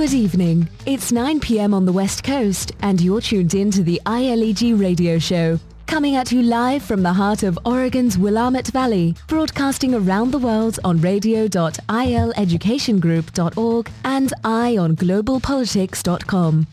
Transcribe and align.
Good 0.00 0.14
evening. 0.14 0.68
It's 0.86 1.12
9 1.12 1.40
p.m. 1.40 1.74
on 1.74 1.84
the 1.84 1.92
West 1.92 2.24
Coast, 2.24 2.72
and 2.80 2.98
you're 3.02 3.20
tuned 3.20 3.52
in 3.52 3.70
to 3.72 3.82
the 3.82 4.00
ILEG 4.06 4.80
radio 4.80 5.18
show. 5.18 5.60
Coming 5.86 6.16
at 6.16 6.32
you 6.32 6.40
live 6.40 6.82
from 6.82 7.02
the 7.02 7.12
heart 7.12 7.42
of 7.42 7.58
Oregon's 7.66 8.16
Willamette 8.16 8.68
Valley, 8.68 9.14
broadcasting 9.28 9.94
around 9.94 10.30
the 10.30 10.38
world 10.38 10.78
on 10.84 11.02
radio.ileducationgroup.org 11.02 13.90
and 14.06 14.32
ionGlobalPolitics.com. 14.42 16.66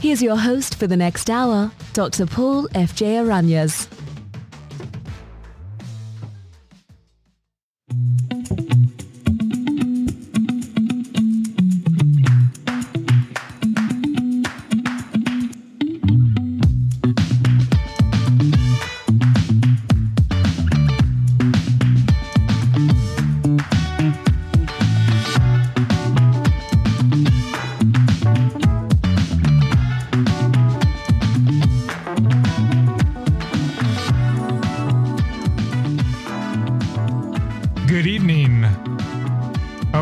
Here's 0.00 0.22
your 0.22 0.36
host 0.36 0.76
for 0.76 0.86
the 0.86 0.96
next 0.96 1.28
hour, 1.28 1.72
Dr. 1.94 2.26
Paul 2.26 2.68
F.J. 2.76 3.16
Aranyas. 3.16 3.88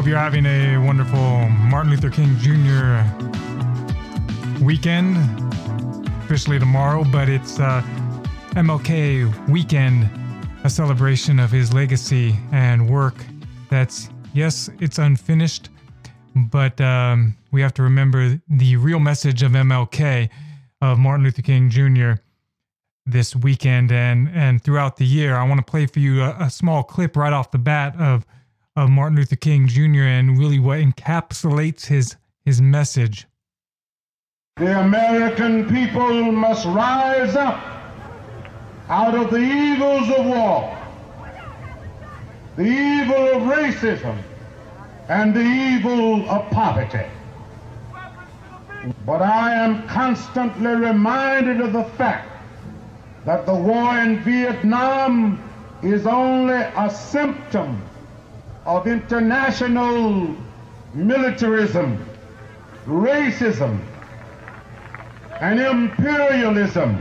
Hope 0.05 0.11
you're 0.11 0.19
having 0.19 0.45
a 0.45 0.77
wonderful 0.77 1.49
Martin 1.49 1.91
Luther 1.91 2.11
King 2.11 2.37
Jr. 2.37 3.01
weekend. 4.63 5.17
Officially 6.25 6.59
tomorrow, 6.59 7.05
but 7.11 7.31
it's 7.31 7.59
uh, 7.59 7.81
MLK 8.51 9.49
weekend, 9.49 10.11
a 10.63 10.69
celebration 10.69 11.39
of 11.39 11.51
his 11.51 11.73
legacy 11.73 12.37
and 12.53 12.87
work. 12.87 13.15
That's, 13.71 14.11
yes, 14.35 14.69
it's 14.79 14.99
unfinished, 14.99 15.71
but 16.37 16.79
um, 16.83 17.35
we 17.51 17.63
have 17.63 17.73
to 17.73 17.83
remember 17.83 18.39
the 18.47 18.77
real 18.77 19.01
message 19.01 19.43
of 19.43 19.53
MLK, 19.53 20.29
of 20.83 20.99
Martin 20.99 21.25
Luther 21.25 21.41
King 21.41 21.71
Jr 21.71 22.21
this 23.07 23.37
weekend 23.37 23.93
and 23.93 24.31
and 24.35 24.63
throughout 24.63 24.97
the 24.97 25.05
year. 25.07 25.37
I 25.37 25.47
want 25.47 25.59
to 25.59 25.71
play 25.71 25.87
for 25.87 25.99
you 25.99 26.23
a, 26.23 26.37
a, 26.41 26.51
small 26.51 26.83
clip 26.83 27.19
right 27.19 27.35
off 27.35 27.51
the 27.51 27.59
bat 27.59 27.95
of 27.99 28.25
of 28.77 28.91
Martin 28.91 29.17
Luther 29.17 29.37
King 29.37 29.69
Jr. 29.69 30.03
and 30.03 30.37
really 30.37 30.59
what 30.59 30.81
encapsulates 30.81 31.87
his 31.87 32.17
his 32.45 32.61
message. 32.61 33.27
The 34.57 34.81
American 34.81 35.69
people 35.69 36.33
must 36.33 36.67
rise 36.67 37.37
up 37.37 37.61
out 38.89 39.15
of 39.15 39.31
the 39.31 39.39
evils 39.39 40.11
of 40.11 40.27
war, 40.27 40.77
the 42.57 42.65
evil 42.65 43.29
of 43.29 43.43
racism, 43.43 44.19
and 45.09 45.35
the 45.35 45.41
evil 45.41 46.29
of 46.29 46.51
poverty. 46.51 47.07
But 49.07 49.23
I 49.23 49.55
am 49.55 49.87
constantly 49.89 50.75
reminded 50.75 51.61
of 51.61 51.73
the 51.73 51.85
fact 51.85 52.29
that 53.25 53.47
the 53.47 53.55
war 53.55 53.99
in 53.99 54.19
Vietnam 54.23 55.43
is 55.83 56.07
only 56.07 56.55
a 56.55 56.91
symptom 56.91 57.81
of 58.67 58.87
international 58.87 60.37
militarism, 60.95 62.05
racism, 62.87 63.81
and 65.41 65.61
imperialism, 65.61 66.97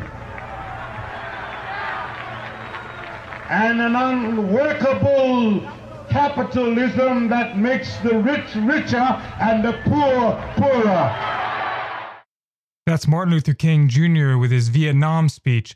and 3.49 3.79
an 3.81 3.95
unworkable 3.95 5.61
capitalism 6.09 7.29
that 7.29 7.57
makes 7.57 7.97
the 7.97 8.17
rich 8.19 8.55
richer 8.55 9.21
and 9.39 9.63
the 9.63 9.73
poor 9.85 10.41
poorer. 10.57 11.33
That's 12.85 13.07
Martin 13.07 13.33
Luther 13.33 13.53
King 13.53 13.87
Jr. 13.87 14.37
with 14.37 14.51
his 14.51 14.67
Vietnam 14.67 15.29
speech. 15.29 15.75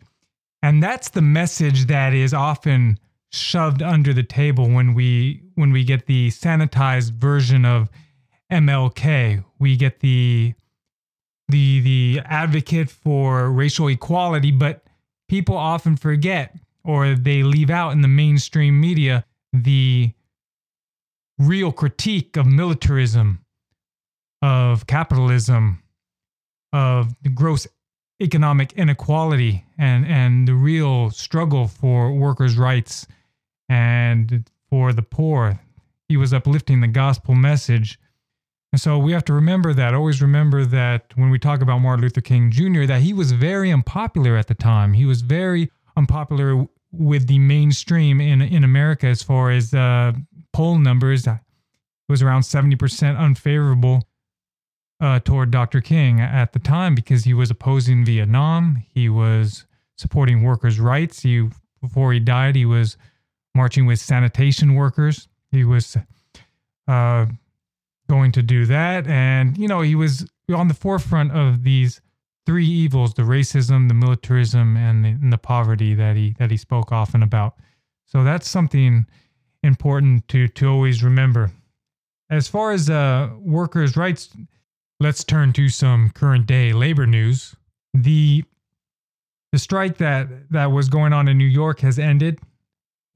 And 0.62 0.84
that's 0.84 1.10
the 1.10 1.22
message 1.22 1.86
that 1.86 2.14
is 2.14 2.34
often 2.34 3.00
shoved 3.32 3.82
under 3.82 4.14
the 4.14 4.24
table 4.24 4.70
when 4.70 4.94
we 4.94 5.44
when 5.56 5.72
we 5.72 5.84
get 5.84 6.06
the 6.06 6.30
sanitized 6.30 7.12
version 7.12 7.66
of 7.66 7.90
MLK. 8.52 9.44
We 9.60 9.76
get 9.76 10.00
the 10.00 10.54
the 11.48 11.80
the 11.82 12.22
advocate 12.26 12.90
for 12.90 13.52
racial 13.52 13.88
equality, 13.88 14.52
but 14.52 14.84
people 15.28 15.58
often 15.58 15.98
forget 15.98 16.56
or 16.84 17.16
they 17.16 17.44
leave 17.44 17.70
out 17.70 17.92
in 17.92 18.02
the 18.02 18.08
mainstream 18.08 18.80
media 18.80 19.26
the 19.52 20.12
real 21.38 21.72
critique 21.72 22.38
of 22.38 22.46
militarism, 22.46 23.44
of 24.42 24.88
capitalism, 24.88 25.84
of 26.72 27.14
the 27.22 27.30
gross 27.30 27.68
economic 28.22 28.74
inequality 28.74 29.66
and 29.78 30.06
and 30.06 30.48
the 30.48 30.54
real 30.54 31.10
struggle 31.12 31.68
for 31.68 32.12
workers' 32.12 32.58
rights 32.58 33.06
and 33.70 34.50
for 34.70 34.94
the 34.94 35.02
poor. 35.02 35.60
He 36.08 36.18
was 36.18 36.34
uplifting 36.34 36.82
the 36.82 36.88
gospel 36.88 37.36
message. 37.36 38.00
And 38.72 38.82
so 38.82 38.98
we 38.98 39.12
have 39.14 39.26
to 39.26 39.34
remember 39.34 39.74
that, 39.74 39.94
always 39.94 40.22
remember 40.22 40.66
that 40.66 41.12
when 41.16 41.30
we 41.30 41.40
talk 41.40 41.62
about 41.62 41.80
Martin 41.80 42.04
Luther 42.04 42.22
King 42.22 42.52
Jr., 42.52 42.86
that 42.86 43.02
he 43.02 43.14
was 43.14 43.32
very 43.32 43.72
unpopular 43.72 44.36
at 44.36 44.48
the 44.48 44.54
time. 44.54 44.94
He 44.94 45.06
was 45.06 45.22
very 45.22 45.72
unpopular 45.96 46.68
with 46.92 47.28
the 47.28 47.40
mainstream 47.40 48.22
in, 48.22 48.42
in 48.42 48.64
America 48.64 49.08
as 49.08 49.24
far 49.24 49.52
as 49.52 49.74
uh, 49.74 50.14
poll 50.54 50.78
numbers. 50.78 51.28
It 51.28 51.40
was 52.10 52.22
around 52.22 52.42
70% 52.42 53.18
unfavorable 53.18 54.08
uh, 55.00 55.20
toward 55.20 55.52
Dr. 55.52 55.82
King 55.82 56.20
at 56.20 56.54
the 56.54 56.60
time 56.60 56.96
because 56.96 57.24
he 57.24 57.34
was 57.34 57.52
opposing 57.52 58.06
Vietnam. 58.06 58.84
He 58.94 59.10
was 59.10 59.66
supporting 59.98 60.44
workers' 60.44 60.80
rights. 60.80 61.22
He 61.22 61.50
before 61.82 62.12
he 62.12 62.20
died, 62.20 62.56
he 62.56 62.66
was 62.66 62.98
marching 63.58 63.86
with 63.86 64.00
sanitation 64.00 64.76
workers. 64.76 65.28
He 65.52 65.66
was 65.66 65.98
uh, 66.88 67.26
going 68.10 68.32
to 68.32 68.42
do 68.42 68.66
that, 68.68 69.08
and 69.08 69.58
you 69.58 69.68
know 69.68 69.82
he 69.82 69.96
was 69.96 70.26
on 70.54 70.70
the 70.70 70.74
forefront 70.74 71.34
of 71.34 71.64
these 71.64 72.00
three 72.46 72.68
evils: 72.68 73.14
the 73.14 73.24
racism, 73.24 73.90
the 73.90 73.94
militarism, 73.94 74.78
and 74.78 75.04
the, 75.04 75.10
and 75.10 75.34
the 75.34 75.38
poverty 75.38 75.94
that 75.94 76.16
he 76.16 76.36
that 76.40 76.52
he 76.52 76.58
spoke 76.58 76.94
often 76.94 77.22
about. 77.22 77.56
So 78.06 78.24
that's 78.24 78.50
something 78.50 79.06
important 79.64 80.28
to 80.30 80.48
to 80.48 80.68
always 80.68 81.04
remember. 81.04 81.52
As 82.30 82.48
far 82.48 82.72
as 82.72 82.90
uh, 82.90 83.30
workers' 83.40 83.98
rights 83.98 84.30
Let's 85.00 85.24
turn 85.24 85.54
to 85.54 85.70
some 85.70 86.10
current 86.10 86.48
day 86.48 86.74
labor 86.74 87.06
news. 87.06 87.56
The 87.94 88.44
the 89.52 89.60
strike 89.60 89.98
that 89.98 90.50
that 90.50 90.72
was 90.72 90.90
going 90.90 91.14
on 91.14 91.28
in 91.28 91.38
New 91.38 91.46
York 91.46 91.82
has 91.82 92.00
ended, 92.00 92.40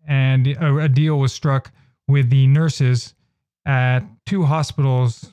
and 0.07 0.47
a, 0.47 0.77
a 0.77 0.89
deal 0.89 1.19
was 1.19 1.33
struck 1.33 1.71
with 2.07 2.29
the 2.29 2.47
nurses 2.47 3.13
at 3.65 4.01
two 4.25 4.43
hospitals, 4.43 5.31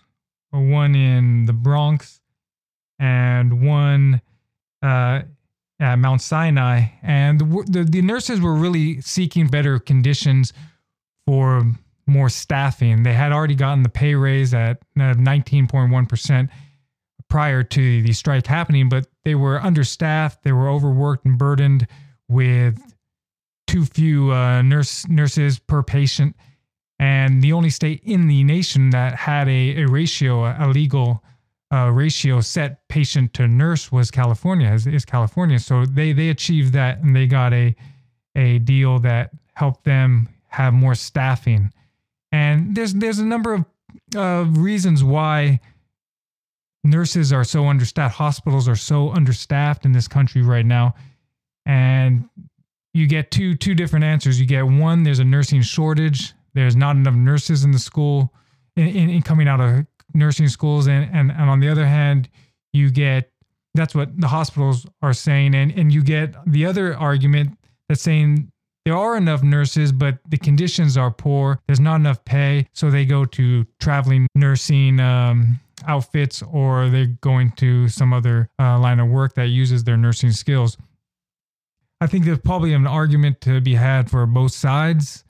one 0.50 0.94
in 0.94 1.46
the 1.46 1.52
Bronx 1.52 2.20
and 2.98 3.66
one 3.66 4.20
uh, 4.82 5.22
at 5.80 5.96
Mount 5.96 6.20
Sinai. 6.20 6.86
And 7.02 7.40
the, 7.40 7.64
the, 7.68 7.84
the 7.84 8.02
nurses 8.02 8.40
were 8.40 8.54
really 8.54 9.00
seeking 9.00 9.46
better 9.46 9.78
conditions 9.78 10.52
for 11.26 11.62
more 12.06 12.28
staffing. 12.28 13.02
They 13.02 13.12
had 13.12 13.32
already 13.32 13.54
gotten 13.54 13.82
the 13.82 13.88
pay 13.88 14.14
raise 14.14 14.54
at 14.54 14.78
19.1% 14.96 16.48
prior 17.28 17.62
to 17.62 18.02
the 18.02 18.12
strike 18.12 18.46
happening, 18.46 18.88
but 18.88 19.06
they 19.24 19.34
were 19.34 19.62
understaffed, 19.62 20.42
they 20.42 20.52
were 20.52 20.68
overworked 20.68 21.26
and 21.26 21.38
burdened 21.38 21.86
with 22.28 22.80
too 23.68 23.84
few 23.84 24.32
uh, 24.32 24.62
nurse 24.62 25.06
nurses 25.08 25.58
per 25.58 25.82
patient. 25.82 26.34
And 26.98 27.40
the 27.40 27.52
only 27.52 27.70
state 27.70 28.02
in 28.02 28.26
the 28.26 28.42
nation 28.42 28.90
that 28.90 29.14
had 29.14 29.48
a, 29.48 29.82
a 29.82 29.86
ratio, 29.86 30.46
a 30.46 30.66
legal 30.66 31.22
uh, 31.72 31.90
ratio 31.92 32.40
set 32.40 32.88
patient 32.88 33.34
to 33.34 33.46
nurse 33.46 33.92
was 33.92 34.10
California, 34.10 34.72
is, 34.72 34.88
is 34.88 35.04
California. 35.04 35.60
So 35.60 35.86
they 35.86 36.12
they 36.12 36.30
achieved 36.30 36.72
that 36.72 36.98
and 36.98 37.14
they 37.14 37.26
got 37.28 37.52
a 37.52 37.76
a 38.34 38.58
deal 38.58 38.98
that 39.00 39.30
helped 39.54 39.84
them 39.84 40.28
have 40.48 40.72
more 40.72 40.94
staffing 40.94 41.70
and 42.32 42.74
there's 42.74 42.94
there's 42.94 43.18
a 43.18 43.24
number 43.24 43.54
of 43.54 43.64
uh, 44.16 44.44
reasons 44.58 45.02
why 45.02 45.60
nurses 46.84 47.32
are 47.32 47.44
so 47.44 47.66
understaffed, 47.66 48.14
hospitals 48.14 48.68
are 48.68 48.76
so 48.76 49.10
understaffed 49.10 49.84
in 49.84 49.92
this 49.92 50.08
country 50.08 50.42
right 50.42 50.66
now, 50.66 50.94
and 51.66 52.28
you 52.94 53.06
get 53.06 53.30
two 53.30 53.54
two 53.54 53.74
different 53.74 54.04
answers. 54.04 54.40
You 54.40 54.46
get 54.46 54.66
one, 54.66 55.02
there's 55.02 55.18
a 55.18 55.24
nursing 55.24 55.62
shortage. 55.62 56.34
There's 56.54 56.76
not 56.76 56.96
enough 56.96 57.14
nurses 57.14 57.64
in 57.64 57.70
the 57.70 57.78
school 57.78 58.32
in, 58.76 58.88
in, 58.88 59.10
in 59.10 59.22
coming 59.22 59.48
out 59.48 59.60
of 59.60 59.86
nursing 60.14 60.48
schools, 60.48 60.86
and, 60.86 61.08
and, 61.14 61.30
and 61.30 61.50
on 61.50 61.60
the 61.60 61.68
other 61.68 61.86
hand, 61.86 62.28
you 62.72 62.90
get 62.90 63.30
that's 63.74 63.94
what 63.94 64.18
the 64.20 64.28
hospitals 64.28 64.86
are 65.02 65.12
saying, 65.12 65.54
and 65.54 65.72
and 65.72 65.92
you 65.92 66.02
get 66.02 66.34
the 66.46 66.66
other 66.66 66.96
argument 66.96 67.58
that's 67.88 68.02
saying 68.02 68.50
there 68.84 68.96
are 68.96 69.16
enough 69.16 69.42
nurses, 69.42 69.92
but 69.92 70.18
the 70.28 70.38
conditions 70.38 70.96
are 70.96 71.10
poor. 71.10 71.60
There's 71.66 71.80
not 71.80 71.96
enough 71.96 72.24
pay, 72.24 72.66
so 72.72 72.90
they 72.90 73.04
go 73.04 73.24
to 73.26 73.66
traveling 73.80 74.26
nursing 74.34 74.98
um, 74.98 75.60
outfits, 75.86 76.42
or 76.42 76.88
they're 76.88 77.14
going 77.20 77.52
to 77.52 77.88
some 77.88 78.12
other 78.12 78.48
uh, 78.58 78.78
line 78.78 78.98
of 78.98 79.08
work 79.08 79.34
that 79.34 79.48
uses 79.48 79.84
their 79.84 79.96
nursing 79.96 80.32
skills. 80.32 80.78
I 82.00 82.06
think 82.06 82.24
there's 82.24 82.38
probably 82.38 82.72
an 82.74 82.86
argument 82.86 83.40
to 83.42 83.60
be 83.60 83.74
had 83.74 84.10
for 84.10 84.24
both 84.26 84.52
sides. 84.52 85.24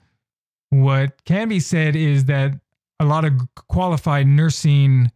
What 0.69 1.23
can 1.25 1.49
be 1.49 1.59
said 1.59 1.95
is 1.95 2.25
that 2.25 2.53
a 2.99 3.05
lot 3.05 3.25
of 3.25 3.33
qualified 3.55 4.27
nursing 4.27 5.11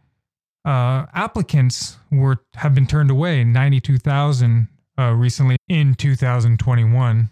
uh, 0.66 1.06
applicants 1.14 1.98
were 2.12 2.38
have 2.56 2.74
been 2.74 2.88
turned 2.88 3.12
away, 3.12 3.44
92,000 3.44 4.68
uh, 4.98 5.12
recently 5.12 5.58
in 5.68 5.94
2021. 5.96 7.30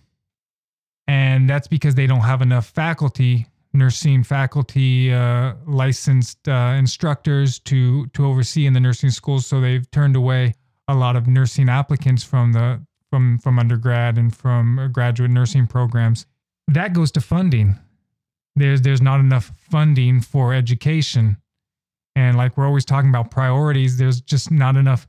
And 1.07 1.49
that's 1.49 1.67
because 1.67 1.95
they 1.95 2.07
don't 2.07 2.21
have 2.21 2.41
enough 2.41 2.67
faculty, 2.67 3.47
nursing 3.73 4.23
faculty, 4.23 5.11
uh, 5.13 5.55
licensed 5.65 6.47
uh, 6.47 6.75
instructors 6.77 7.59
to 7.59 8.07
to 8.07 8.25
oversee 8.25 8.65
in 8.65 8.73
the 8.73 8.79
nursing 8.79 9.09
schools. 9.09 9.47
So 9.47 9.61
they've 9.61 9.89
turned 9.91 10.15
away 10.15 10.53
a 10.87 10.95
lot 10.95 11.15
of 11.15 11.27
nursing 11.27 11.69
applicants 11.69 12.23
from 12.23 12.51
the 12.51 12.85
from 13.11 13.37
from 13.37 13.59
undergrad 13.59 14.17
and 14.17 14.35
from 14.35 14.89
graduate 14.91 15.29
nursing 15.29 15.67
programs. 15.67 16.25
That 16.67 16.93
goes 16.93 17.11
to 17.11 17.21
funding. 17.21 17.77
There's 18.55 18.81
there's 18.81 19.01
not 19.01 19.19
enough 19.19 19.51
funding 19.69 20.21
for 20.21 20.53
education. 20.53 21.37
And 22.15 22.37
like 22.37 22.57
we're 22.57 22.65
always 22.65 22.85
talking 22.85 23.09
about 23.09 23.29
priorities, 23.29 23.97
there's 23.97 24.21
just 24.21 24.49
not 24.49 24.75
enough 24.75 25.07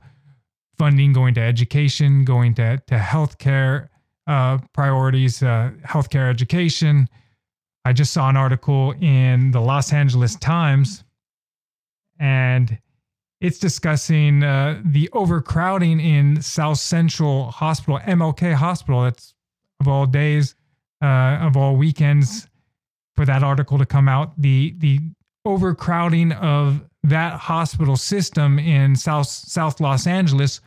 funding 0.77 1.13
going 1.13 1.33
to 1.35 1.41
education, 1.41 2.23
going 2.23 2.53
to, 2.55 2.81
to 2.87 2.95
healthcare 2.95 3.89
uh, 4.27 4.59
priorities, 4.73 5.43
uh, 5.43 5.71
healthcare 5.85 6.29
education. 6.29 7.09
I 7.85 7.93
just 7.93 8.13
saw 8.13 8.29
an 8.29 8.37
article 8.37 8.93
in 9.01 9.51
the 9.51 9.59
Los 9.59 9.91
Angeles 9.91 10.35
Times, 10.37 11.03
and 12.19 12.77
it's 13.43 13.59
discussing 13.59 14.41
uh, 14.41 14.81
the 14.85 15.09
overcrowding 15.11 15.99
in 15.99 16.41
South 16.41 16.77
Central 16.77 17.51
Hospital, 17.51 17.99
MLK 17.99 18.53
Hospital. 18.53 19.03
That's 19.03 19.35
of 19.81 19.89
all 19.89 20.05
days, 20.05 20.55
uh, 21.01 21.39
of 21.41 21.57
all 21.57 21.75
weekends, 21.75 22.47
for 23.17 23.25
that 23.25 23.43
article 23.43 23.77
to 23.77 23.85
come 23.85 24.07
out. 24.07 24.31
The 24.41 24.73
the 24.77 25.01
overcrowding 25.43 26.31
of 26.31 26.85
that 27.03 27.33
hospital 27.33 27.97
system 27.97 28.59
in 28.59 28.95
South 28.95 29.27
South 29.27 29.81
Los 29.81 30.07
Angeles, 30.07 30.61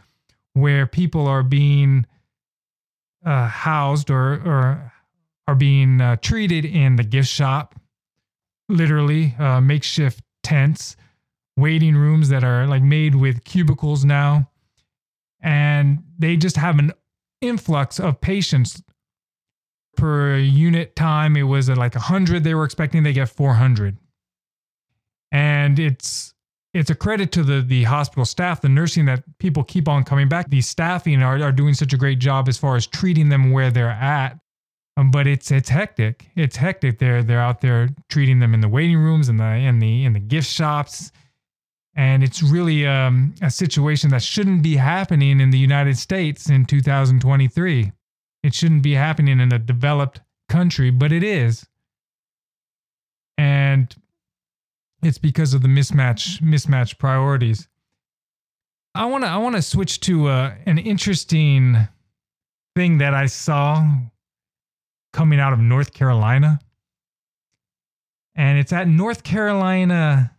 where 0.53 0.87
people 0.87 1.27
are 1.27 1.43
being 1.43 2.05
uh, 3.25 3.49
housed 3.49 4.11
or 4.11 4.35
or 4.45 4.93
are 5.49 5.55
being 5.55 6.03
uh, 6.03 6.17
treated 6.17 6.67
in 6.67 6.97
the 6.97 7.05
gift 7.05 7.29
shop, 7.29 7.75
literally 8.69 9.35
uh, 9.39 9.63
makeshift 9.63 10.21
tents 10.43 10.95
waiting 11.57 11.97
rooms 11.97 12.29
that 12.29 12.45
are 12.45 12.67
like 12.67 12.83
made 12.83 13.15
with 13.15 13.45
cubicles 13.45 14.05
now. 14.05 14.51
And 15.43 16.03
they 16.19 16.37
just 16.37 16.57
have 16.57 16.79
an 16.79 16.93
influx 17.41 18.01
of 18.01 18.21
patients 18.21 18.83
per 19.97 20.37
unit 20.37 20.97
time. 20.97 21.37
It 21.37 21.45
was 21.45 21.69
at 21.69 21.79
like 21.79 21.95
100 21.95 22.45
they 22.45 22.55
were 22.55 22.65
expecting, 22.65 23.03
they 23.03 23.13
get 23.13 23.29
400. 23.29 23.97
And 25.33 25.79
it's 25.79 26.35
it's 26.73 26.91
a 26.91 26.95
credit 26.95 27.33
to 27.33 27.43
the 27.43 27.63
the 27.63 27.85
hospital 27.85 28.25
staff, 28.25 28.61
the 28.61 28.69
nursing 28.69 29.07
that 29.07 29.25
people 29.39 29.65
keep 29.65 29.89
on 29.89 30.05
coming 30.05 30.29
back. 30.29 30.51
The 30.51 30.61
staffing 30.61 31.23
are, 31.23 31.43
are 31.43 31.53
doing 31.53 31.75
such 31.75 31.93
a 31.93 31.97
great 31.97 32.19
job 32.19 32.49
as 32.49 32.59
far 32.59 32.77
as 32.77 32.87
treating 32.87 33.29
them 33.29 33.51
where 33.51 33.71
they're 33.71 33.89
at. 33.89 34.39
Um, 34.99 35.11
but 35.11 35.27
it's 35.27 35.51
it's 35.51 35.69
hectic. 35.69 36.27
It's 36.37 36.57
hectic. 36.57 36.99
They're 36.99 37.23
they're 37.23 37.41
out 37.41 37.61
there 37.61 37.89
treating 38.09 38.39
them 38.39 38.55
in 38.55 38.61
the 38.61 38.69
waiting 38.69 38.99
rooms 38.99 39.29
and 39.29 39.41
the 39.41 39.45
in 39.45 39.79
the 39.79 40.05
in 40.05 40.13
the 40.13 40.21
gift 40.21 40.49
shops 40.49 41.13
and 41.97 42.23
it's 42.23 42.43
really 42.43 42.87
um, 42.87 43.35
a 43.41 43.51
situation 43.51 44.11
that 44.11 44.23
shouldn't 44.23 44.63
be 44.63 44.77
happening 44.77 45.41
in 45.41 45.51
the 45.51 45.59
United 45.59 45.97
States 45.97 46.51
in 46.51 46.67
2023. 46.67 47.91
It 48.43 48.55
shouldn't 48.55 48.83
be 48.83 48.93
happening 48.93 49.41
in 49.41 49.51
a 49.51 49.59
developed 49.59 50.21
country, 50.51 50.91
but 50.91 51.11
it 51.11 51.25
is. 51.25 51.67
And 53.39 53.95
it's 55.03 55.19
because 55.19 55.55
of 55.55 55.63
the 55.63 55.69
mismatch 55.69 56.41
mismatch 56.43 56.99
priorities. 56.99 57.67
I 58.95 59.07
want 59.07 59.25
to 59.25 59.29
I 59.29 59.39
want 59.39 59.57
to 59.57 59.63
switch 59.63 60.01
to 60.01 60.29
uh, 60.29 60.55
an 60.67 60.79
interesting 60.79 61.77
thing 62.75 62.99
that 62.99 63.15
I 63.15 63.27
saw 63.27 63.87
coming 65.15 65.41
out 65.41 65.55
of 65.55 65.59
North 65.59 65.95
Carolina. 65.95 66.61
And 68.35 68.59
it's 68.59 68.73
at 68.73 68.87
North 68.87 69.23
Carolina 69.23 70.36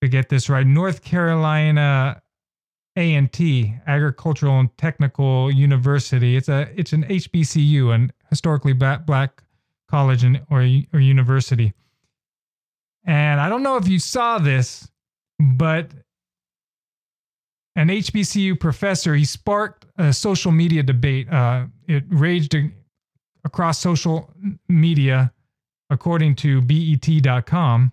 to 0.00 0.08
get 0.08 0.28
this 0.28 0.48
right, 0.48 0.66
North 0.66 1.02
Carolina 1.02 2.22
A&T, 2.96 3.74
Agricultural 3.86 4.58
and 4.58 4.76
Technical 4.76 5.52
University. 5.52 6.36
It's 6.36 6.48
a 6.48 6.68
it's 6.74 6.92
an 6.92 7.04
HBCU, 7.04 7.94
an 7.94 8.12
historically 8.28 8.72
black 8.72 9.42
college 9.88 10.24
and, 10.24 10.40
or 10.50 10.60
or 10.92 11.00
university. 11.00 11.72
And 13.04 13.40
I 13.40 13.48
don't 13.48 13.62
know 13.62 13.76
if 13.76 13.88
you 13.88 13.98
saw 13.98 14.38
this, 14.38 14.90
but 15.38 15.92
an 17.76 17.88
HBCU 17.88 18.58
professor 18.58 19.14
he 19.14 19.24
sparked 19.24 19.86
a 19.96 20.12
social 20.12 20.50
media 20.50 20.82
debate. 20.82 21.32
Uh, 21.32 21.66
it 21.86 22.04
raged 22.08 22.56
across 23.44 23.78
social 23.78 24.34
media, 24.68 25.32
according 25.88 26.34
to 26.36 26.60
BET.com 26.60 27.92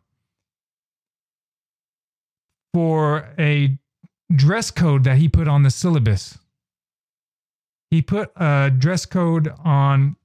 for 2.76 3.26
a 3.40 3.74
dress 4.36 4.70
code 4.70 5.06
that 5.06 5.18
he 5.18 5.30
put 5.30 5.48
on 5.48 5.64
the 5.64 5.70
syllabus. 5.70 6.38
He 7.90 8.02
put 8.02 8.32
a 8.36 8.70
dress 8.70 9.06
code 9.06 9.50
on 9.64 10.18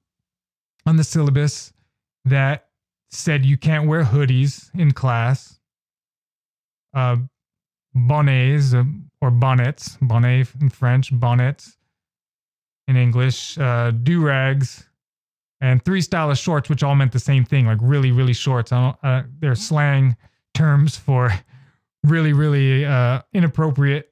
on 0.85 0.97
the 0.97 1.03
syllabus 1.05 1.71
that 2.25 2.67
said 3.09 3.45
you 3.45 3.57
can't 3.57 3.87
wear 3.87 4.03
hoodies 4.03 4.69
in 4.77 4.91
class, 4.91 5.61
uh, 6.93 7.15
bonnets 7.95 8.73
uh, 8.73 8.83
or 9.21 9.31
bonnets, 9.31 9.97
bonnet 10.01 10.49
in 10.59 10.67
French, 10.67 11.17
bonnets 11.17 11.77
in 12.89 12.97
English, 12.97 13.57
uh, 13.59 13.91
do 13.91 14.19
rags, 14.19 14.89
and 15.61 15.85
three 15.85 16.01
stylish 16.01 16.41
shorts, 16.41 16.69
which 16.69 16.83
all 16.83 16.95
meant 16.95 17.13
the 17.13 17.19
same 17.19 17.45
thing, 17.45 17.65
like 17.65 17.79
really, 17.81 18.11
really 18.11 18.33
shorts. 18.33 18.73
I 18.73 18.81
don't, 18.81 18.97
uh, 19.05 19.23
they're 19.39 19.55
slang 19.55 20.17
terms 20.53 20.97
for 20.97 21.31
really, 22.03 22.33
really 22.33 22.85
uh, 22.85 23.21
inappropriate, 23.33 24.11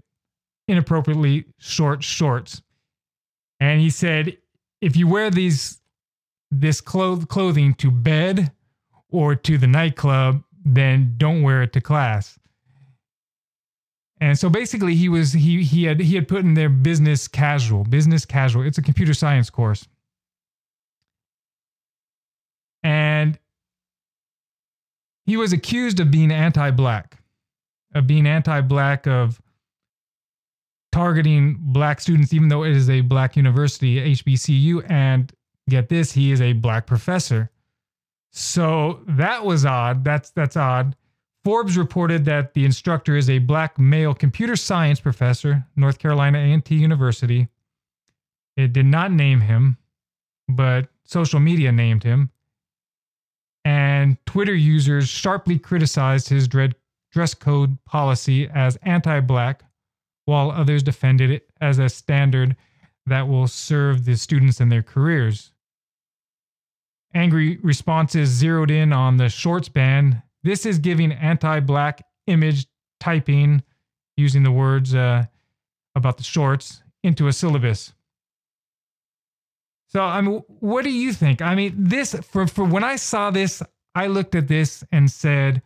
inappropriately 0.67 1.45
short 1.57 2.03
shorts. 2.03 2.61
And 3.59 3.81
he 3.81 3.89
said, 3.89 4.37
if 4.81 4.95
you 4.95 5.07
wear 5.07 5.29
these 5.29 5.81
this 6.51 6.81
cloth- 6.81 7.27
clothing 7.27 7.73
to 7.75 7.91
bed 7.91 8.51
or 9.09 9.35
to 9.35 9.57
the 9.57 9.67
nightclub, 9.67 10.43
then 10.65 11.13
don't 11.17 11.41
wear 11.43 11.63
it 11.63 11.73
to 11.73 11.81
class. 11.81 12.39
And 14.21 14.37
so 14.37 14.49
basically 14.49 14.95
he 14.95 15.09
was 15.09 15.31
he 15.31 15.63
he 15.63 15.83
had 15.83 15.99
he 15.99 16.15
had 16.15 16.27
put 16.27 16.39
in 16.39 16.53
there 16.53 16.69
business 16.69 17.27
casual, 17.27 17.83
business 17.83 18.25
casual. 18.25 18.63
It's 18.63 18.77
a 18.77 18.81
computer 18.81 19.13
science 19.13 19.49
course. 19.49 19.87
And 22.83 23.39
he 25.25 25.37
was 25.37 25.53
accused 25.53 25.99
of 25.99 26.11
being 26.11 26.31
anti-black 26.31 27.18
of 27.93 28.07
being 28.07 28.27
anti-black, 28.27 29.07
of 29.07 29.41
targeting 30.91 31.57
black 31.59 32.01
students, 32.01 32.33
even 32.33 32.49
though 32.49 32.63
it 32.63 32.75
is 32.75 32.89
a 32.89 33.01
black 33.01 33.35
university, 33.35 34.15
HBCU, 34.15 34.89
and 34.89 35.31
get 35.69 35.89
this, 35.89 36.11
he 36.11 36.31
is 36.31 36.41
a 36.41 36.53
black 36.53 36.87
professor. 36.87 37.49
So 38.31 39.01
that 39.07 39.45
was 39.45 39.65
odd. 39.65 40.03
That's 40.03 40.29
that's 40.31 40.57
odd. 40.57 40.95
Forbes 41.43 41.77
reported 41.77 42.25
that 42.25 42.53
the 42.53 42.65
instructor 42.65 43.15
is 43.15 43.29
a 43.29 43.39
black 43.39 43.79
male 43.79 44.13
computer 44.13 44.55
science 44.55 44.99
professor, 44.99 45.65
North 45.75 45.97
Carolina 45.97 46.37
A&T 46.37 46.75
University. 46.75 47.47
It 48.57 48.73
did 48.73 48.85
not 48.85 49.11
name 49.11 49.39
him, 49.39 49.77
but 50.49 50.89
social 51.05 51.39
media 51.39 51.71
named 51.71 52.03
him. 52.03 52.29
And 53.63 54.17
Twitter 54.25 54.53
users 54.53 55.07
sharply 55.07 55.57
criticized 55.57 56.27
his 56.27 56.47
dread 56.47 56.75
dress 57.11 57.33
code 57.33 57.83
policy 57.85 58.49
as 58.53 58.77
anti 58.83 59.19
black, 59.19 59.63
while 60.25 60.51
others 60.51 60.83
defended 60.83 61.31
it 61.31 61.49
as 61.61 61.79
a 61.79 61.89
standard 61.89 62.55
that 63.05 63.27
will 63.27 63.47
serve 63.47 64.05
the 64.05 64.15
students 64.15 64.61
in 64.61 64.69
their 64.69 64.83
careers. 64.83 65.51
Angry 67.13 67.57
responses 67.63 68.29
zeroed 68.29 68.69
in 68.69 68.93
on 68.93 69.17
the 69.17 69.29
shorts 69.29 69.67
ban 69.67 70.21
This 70.43 70.65
is 70.65 70.77
giving 70.77 71.11
anti 71.11 71.59
black 71.59 72.05
image 72.27 72.67
typing 72.99 73.63
using 74.15 74.43
the 74.43 74.51
words 74.51 74.93
uh, 74.93 75.25
about 75.95 76.17
the 76.17 76.23
shorts 76.23 76.83
into 77.03 77.27
a 77.27 77.33
syllabus. 77.33 77.93
So, 79.87 80.01
I 80.01 80.21
mean, 80.21 80.43
what 80.59 80.83
do 80.83 80.91
you 80.91 81.13
think? 81.13 81.41
I 81.41 81.55
mean, 81.55 81.73
this, 81.75 82.13
for, 82.13 82.45
for 82.45 82.63
when 82.63 82.83
I 82.83 82.95
saw 82.95 83.31
this, 83.31 83.63
I 83.95 84.05
looked 84.05 84.35
at 84.35 84.47
this 84.47 84.83
and 84.91 85.09
said, 85.09 85.63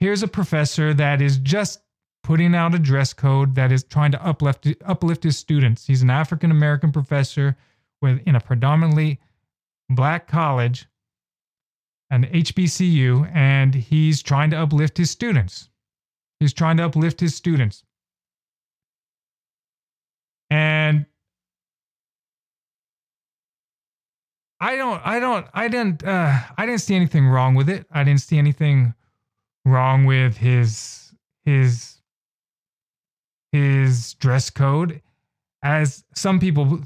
here's 0.00 0.22
a 0.22 0.28
professor 0.28 0.94
that 0.94 1.20
is 1.22 1.38
just 1.38 1.80
putting 2.22 2.54
out 2.54 2.74
a 2.74 2.78
dress 2.78 3.12
code 3.12 3.54
that 3.54 3.70
is 3.70 3.84
trying 3.84 4.12
to 4.12 4.26
uplift 4.26 4.66
uplift 4.84 5.22
his 5.22 5.38
students. 5.38 5.86
He's 5.86 6.02
an 6.02 6.10
African 6.10 6.50
American 6.50 6.92
professor 6.92 7.56
with 8.02 8.20
in 8.26 8.34
a 8.34 8.40
predominantly 8.40 9.20
black 9.88 10.26
college, 10.26 10.86
an 12.10 12.24
HBCU, 12.24 13.30
and 13.34 13.74
he's 13.74 14.22
trying 14.22 14.50
to 14.50 14.56
uplift 14.56 14.98
his 14.98 15.10
students. 15.10 15.68
He's 16.40 16.52
trying 16.52 16.76
to 16.78 16.84
uplift 16.84 17.20
his 17.20 17.34
students. 17.34 17.82
And 20.50 21.06
I 24.60 24.76
don't, 24.76 25.00
I 25.04 25.20
don't, 25.20 25.46
I 25.52 25.68
didn't, 25.68 26.04
uh, 26.04 26.38
I 26.56 26.66
didn't 26.66 26.80
see 26.80 26.94
anything 26.94 27.26
wrong 27.26 27.54
with 27.54 27.68
it. 27.68 27.86
I 27.90 28.04
didn't 28.04 28.20
see 28.20 28.38
anything 28.38 28.94
wrong 29.66 30.06
with 30.06 30.36
his, 30.38 31.12
his, 31.44 32.00
his 33.52 34.14
dress 34.14 34.48
code. 34.48 35.02
As 35.62 36.04
some 36.14 36.38
people 36.38 36.80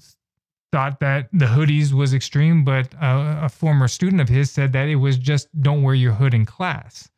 thought 0.73 1.01
that 1.01 1.29
the 1.33 1.47
hoodies 1.47 1.93
was 1.93 2.15
extreme, 2.15 2.65
but 2.65 2.93
a, 2.95 3.45
a 3.45 3.49
former 3.49 3.87
student 3.87 4.21
of 4.21 4.29
his 4.29 4.51
said 4.51 4.73
that 4.73 4.89
it 4.89 4.97
was 4.97 5.19
just 5.19 5.49
don't 5.61 5.83
wear 5.83 5.95
your 5.95 6.13
hood 6.13 6.33
in 6.33 6.47
class. 6.47 7.09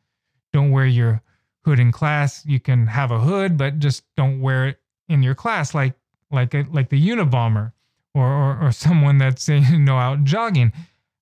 Don't 0.51 0.71
wear 0.71 0.85
your 0.85 1.21
hood 1.63 1.79
in 1.79 1.91
class. 1.91 2.45
You 2.45 2.59
can 2.59 2.87
have 2.87 3.11
a 3.11 3.19
hood, 3.19 3.57
but 3.57 3.79
just 3.79 4.03
don't 4.17 4.41
wear 4.41 4.67
it 4.67 4.79
in 5.07 5.23
your 5.23 5.35
class, 5.35 5.73
like 5.73 5.93
like 6.31 6.53
a, 6.53 6.65
like 6.71 6.89
the 6.89 7.09
Unabomber 7.09 7.71
or, 8.13 8.27
or 8.27 8.67
or 8.67 8.71
someone 8.71 9.17
that's 9.17 9.47
you 9.49 9.79
know 9.79 9.97
out 9.97 10.23
jogging. 10.23 10.73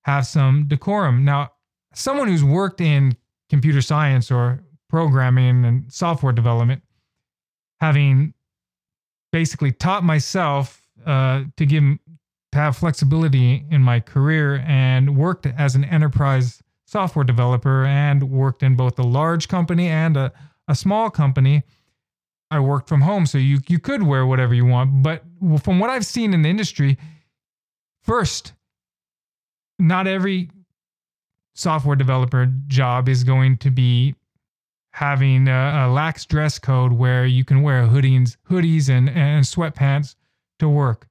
Have 0.02 0.26
some 0.26 0.66
decorum. 0.66 1.24
Now, 1.24 1.52
someone 1.94 2.26
who's 2.26 2.42
worked 2.42 2.80
in 2.80 3.16
computer 3.52 3.82
science 3.82 4.30
or 4.30 4.64
programming 4.88 5.66
and 5.66 5.92
software 5.92 6.32
development, 6.32 6.82
having 7.82 8.32
basically 9.30 9.70
taught 9.70 10.02
myself 10.02 10.80
uh, 11.04 11.42
to 11.58 11.66
give 11.66 11.84
to 12.52 12.58
have 12.58 12.78
flexibility 12.78 13.66
in 13.70 13.82
my 13.82 14.00
career 14.00 14.64
and 14.66 15.18
worked 15.18 15.44
as 15.44 15.74
an 15.74 15.84
enterprise 15.84 16.62
software 16.86 17.26
developer 17.26 17.84
and 17.84 18.22
worked 18.30 18.62
in 18.62 18.74
both 18.74 18.98
a 18.98 19.02
large 19.02 19.48
company 19.48 19.88
and 19.88 20.16
a, 20.16 20.32
a 20.68 20.74
small 20.74 21.10
company. 21.10 21.62
I 22.50 22.58
worked 22.60 22.88
from 22.88 23.02
home, 23.02 23.26
so 23.26 23.36
you 23.36 23.60
you 23.68 23.78
could 23.78 24.02
wear 24.02 24.24
whatever 24.24 24.54
you 24.54 24.64
want. 24.64 25.02
But 25.02 25.24
from 25.62 25.78
what 25.78 25.90
I've 25.90 26.06
seen 26.06 26.32
in 26.32 26.40
the 26.40 26.48
industry, 26.48 26.96
first, 28.02 28.54
not 29.78 30.06
every 30.06 30.50
software 31.54 31.96
developer 31.96 32.46
job 32.66 33.08
is 33.08 33.24
going 33.24 33.56
to 33.58 33.70
be 33.70 34.14
having 34.90 35.48
a, 35.48 35.86
a 35.86 35.90
lax 35.90 36.24
dress 36.26 36.58
code 36.58 36.92
where 36.92 37.24
you 37.26 37.44
can 37.44 37.62
wear 37.62 37.86
hoodies, 37.86 38.36
hoodies 38.50 38.88
and, 38.88 39.08
and 39.08 39.44
sweatpants 39.44 40.14
to 40.58 40.68
work. 40.68 41.08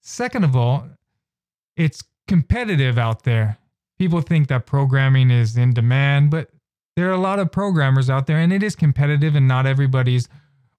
Second 0.00 0.44
of 0.44 0.54
all, 0.54 0.86
it's 1.76 2.02
competitive 2.26 2.98
out 2.98 3.24
there 3.24 3.58
people 3.98 4.20
think 4.20 4.48
that 4.48 4.66
programming 4.66 5.30
is 5.30 5.56
in 5.56 5.74
demand, 5.74 6.30
but 6.30 6.48
there 6.96 7.08
are 7.08 7.14
a 7.14 7.18
lot 7.18 7.38
of 7.38 7.52
programmers 7.52 8.08
out 8.08 8.26
there 8.26 8.38
and 8.38 8.52
it 8.52 8.62
is 8.62 8.74
competitive 8.74 9.34
and 9.34 9.46
not 9.46 9.66
everybody's 9.66 10.28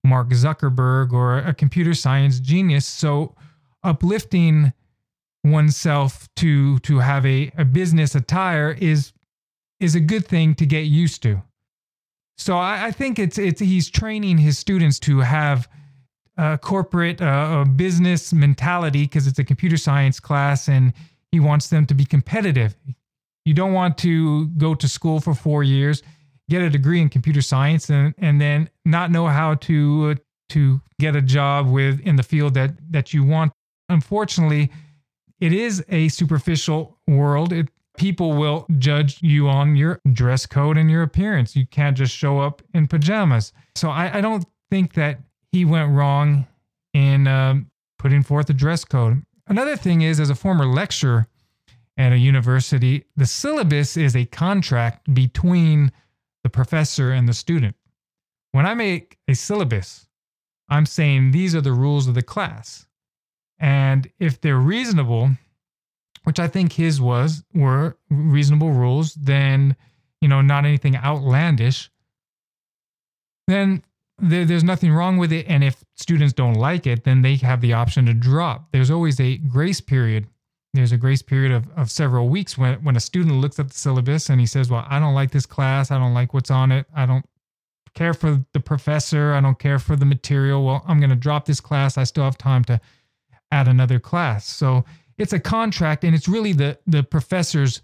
Mark 0.04 0.30
Zuckerberg 0.30 1.12
or 1.12 1.38
a 1.40 1.54
computer 1.54 1.94
science 1.94 2.40
genius. 2.40 2.86
So 2.86 3.36
uplifting 3.84 4.74
oneself 5.44 6.28
to 6.36 6.80
to 6.80 7.00
have 7.00 7.26
a, 7.26 7.52
a 7.58 7.66
business 7.66 8.16
attire 8.16 8.76
is 8.80 9.14
is 9.80 9.96
a 9.96 10.00
good 10.00 10.26
thing 10.26 10.56
to 10.56 10.66
get 10.66 10.82
used 10.82 11.24
to. 11.24 11.42
So 12.38 12.58
I, 12.58 12.88
I 12.88 12.92
think 12.92 13.20
it's 13.20 13.38
it's 13.38 13.60
he's 13.60 13.90
training 13.90 14.38
his 14.38 14.58
students 14.58 15.00
to 15.00 15.20
have 15.20 15.68
a 16.38 16.58
corporate 16.58 17.22
uh, 17.22 17.64
a 17.66 17.70
business 17.70 18.34
mentality 18.34 19.04
because 19.04 19.28
it's 19.28 19.40
a 19.40 19.44
computer 19.44 19.78
science 19.78 20.20
class 20.20 20.68
and 20.68 20.94
he 21.32 21.40
wants 21.40 21.68
them 21.68 21.86
to 21.86 21.94
be 21.94 22.06
competitive. 22.06 22.76
You 23.46 23.54
don't 23.54 23.74
want 23.74 23.98
to 24.00 24.48
go 24.50 24.74
to 24.76 24.88
school 24.88 25.20
for 25.20 25.34
four 25.34 25.64
years, 25.64 26.04
get 26.50 26.62
a 26.62 26.70
degree 26.70 27.02
in 27.02 27.10
computer 27.10 27.42
science, 27.42 27.90
and, 27.90 28.14
and 28.18 28.40
then 28.40 28.70
not 28.86 29.12
know 29.12 29.28
how 29.28 29.56
to 29.56 30.12
uh, 30.12 30.16
to 30.50 30.82
get 31.00 31.16
a 31.16 31.22
job 31.22 31.68
with 31.70 32.00
in 32.02 32.16
the 32.16 32.24
field 32.24 32.54
that 32.56 32.72
that 32.92 33.14
you 33.14 33.24
want. 33.24 33.52
Unfortunately, 33.90 34.72
it 35.40 35.54
is 35.54 35.84
a 35.90 36.08
superficial 36.10 36.98
world. 37.08 37.54
It, 37.54 37.70
people 37.98 38.34
will 38.34 38.66
judge 38.78 39.22
you 39.22 39.48
on 39.48 39.76
your 39.76 40.00
dress 40.14 40.46
code 40.46 40.78
and 40.78 40.90
your 40.90 41.04
appearance. 41.04 41.56
You 41.56 41.66
can't 41.68 41.98
just 41.98 42.16
show 42.16 42.40
up 42.40 42.62
in 42.74 42.88
pajamas. 42.88 43.54
So 43.76 43.90
I, 43.90 44.18
I 44.18 44.22
don't 44.22 44.46
think 44.70 44.94
that 44.94 45.20
he 45.52 45.66
went 45.66 45.92
wrong 45.92 46.48
in 46.94 47.28
um, 47.28 47.70
putting 47.98 48.24
forth 48.24 48.50
a 48.50 48.54
dress 48.54 48.86
code. 48.86 49.24
Another 49.48 49.76
thing 49.76 50.02
is, 50.02 50.20
as 50.20 50.30
a 50.30 50.36
former 50.36 50.66
lecturer, 50.66 51.28
at 52.00 52.14
a 52.14 52.18
university, 52.18 53.04
the 53.18 53.26
syllabus 53.26 53.98
is 53.98 54.16
a 54.16 54.26
contract 54.26 55.14
between 55.14 55.92
the 56.44 56.50
professor 56.50 57.12
and 57.12 57.28
the 57.28 57.34
student. 57.34 57.76
When 58.54 58.66
I 58.66 58.74
make 58.74 59.18
a 59.28 59.34
syllabus, 59.34 60.08
I'm 60.70 60.86
saying 60.86 61.32
these 61.32 61.54
are 61.54 61.62
the 61.62 61.74
rules 61.74 62.08
of 62.08 62.16
the 62.16 62.22
class. 62.22 62.86
And 63.60 64.10
if 64.20 64.40
they're 64.40 64.58
reasonable, 64.58 65.32
which 66.24 66.40
I 66.40 66.48
think 66.48 66.74
his 66.74 67.02
was, 67.02 67.44
were 67.54 67.98
reasonable 68.10 68.72
rules, 68.72 69.14
then, 69.16 69.76
you 70.22 70.28
know, 70.28 70.42
not 70.42 70.66
anything 70.66 70.96
outlandish, 70.96 71.90
then 73.48 73.84
there, 74.18 74.46
there's 74.46 74.64
nothing 74.64 74.94
wrong 74.94 75.18
with 75.18 75.32
it. 75.32 75.46
And 75.48 75.64
if 75.64 75.84
students 75.96 76.34
don't 76.34 76.54
like 76.54 76.88
it, 76.88 77.04
then 77.04 77.22
they 77.22 77.36
have 77.38 77.62
the 77.62 77.74
option 77.74 78.06
to 78.06 78.14
drop. 78.14 78.72
There's 78.72 78.92
always 78.92 79.20
a 79.20 79.38
grace 79.38 79.82
period 79.82 80.28
there's 80.74 80.92
a 80.92 80.98
grace 80.98 81.22
period 81.22 81.52
of, 81.52 81.68
of 81.76 81.90
several 81.90 82.30
weeks 82.30 82.58
when, 82.58 82.76
when 82.84 82.96
a 82.96 83.00
student 83.00 83.36
looks 83.36 83.60
at 83.60 83.70
the 83.70 83.78
syllabus 83.78 84.30
and 84.30 84.40
he 84.40 84.46
says, 84.46 84.70
Well, 84.70 84.86
I 84.88 85.00
don't 85.00 85.16
like 85.16 85.32
this 85.32 85.46
class. 85.46 85.90
I 85.90 85.98
don't 85.98 86.14
like 86.14 86.34
what's 86.34 86.52
on 86.52 86.72
it. 86.72 86.86
I 86.96 87.06
don't 87.06 87.26
care 87.96 88.14
for 88.14 88.46
the 88.54 88.60
professor. 88.60 89.34
I 89.34 89.42
don't 89.42 89.58
care 89.58 89.80
for 89.80 89.96
the 89.96 90.06
material. 90.06 90.64
Well, 90.64 90.84
I'm 90.88 91.00
going 91.00 91.10
to 91.10 91.16
drop 91.16 91.46
this 91.46 91.60
class. 91.60 91.98
I 91.98 92.04
still 92.04 92.24
have 92.24 92.38
time 92.38 92.64
to 92.66 92.80
add 93.52 93.68
another 93.68 94.00
class. 94.00 94.46
So 94.46 94.86
it's 95.18 95.34
a 95.34 95.40
contract 95.40 96.04
and 96.04 96.16
it's 96.16 96.28
really 96.28 96.54
the, 96.54 96.78
the 96.88 97.04
professor's 97.04 97.82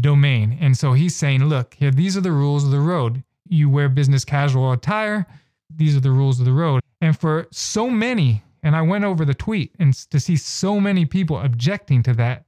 domain. 0.00 0.56
And 0.60 0.76
so 0.76 0.92
he's 0.92 1.16
saying, 1.16 1.44
Look, 1.44 1.74
here, 1.74 1.90
these 1.90 2.16
are 2.16 2.22
the 2.22 2.32
rules 2.32 2.64
of 2.64 2.70
the 2.70 2.80
road. 2.80 3.22
You 3.48 3.70
wear 3.70 3.88
business 3.88 4.24
casual 4.24 4.72
attire. 4.72 5.26
These 5.74 5.96
are 5.96 6.00
the 6.00 6.10
rules 6.10 6.38
of 6.38 6.46
the 6.46 6.52
road. 6.52 6.80
And 7.00 7.18
for 7.18 7.46
so 7.50 7.88
many 7.88 8.42
and 8.62 8.74
I 8.74 8.82
went 8.82 9.04
over 9.04 9.24
the 9.24 9.34
tweet 9.34 9.74
and 9.78 9.94
to 10.10 10.18
see 10.18 10.36
so 10.36 10.80
many 10.80 11.04
people 11.04 11.38
objecting 11.38 12.02
to 12.04 12.14
that, 12.14 12.44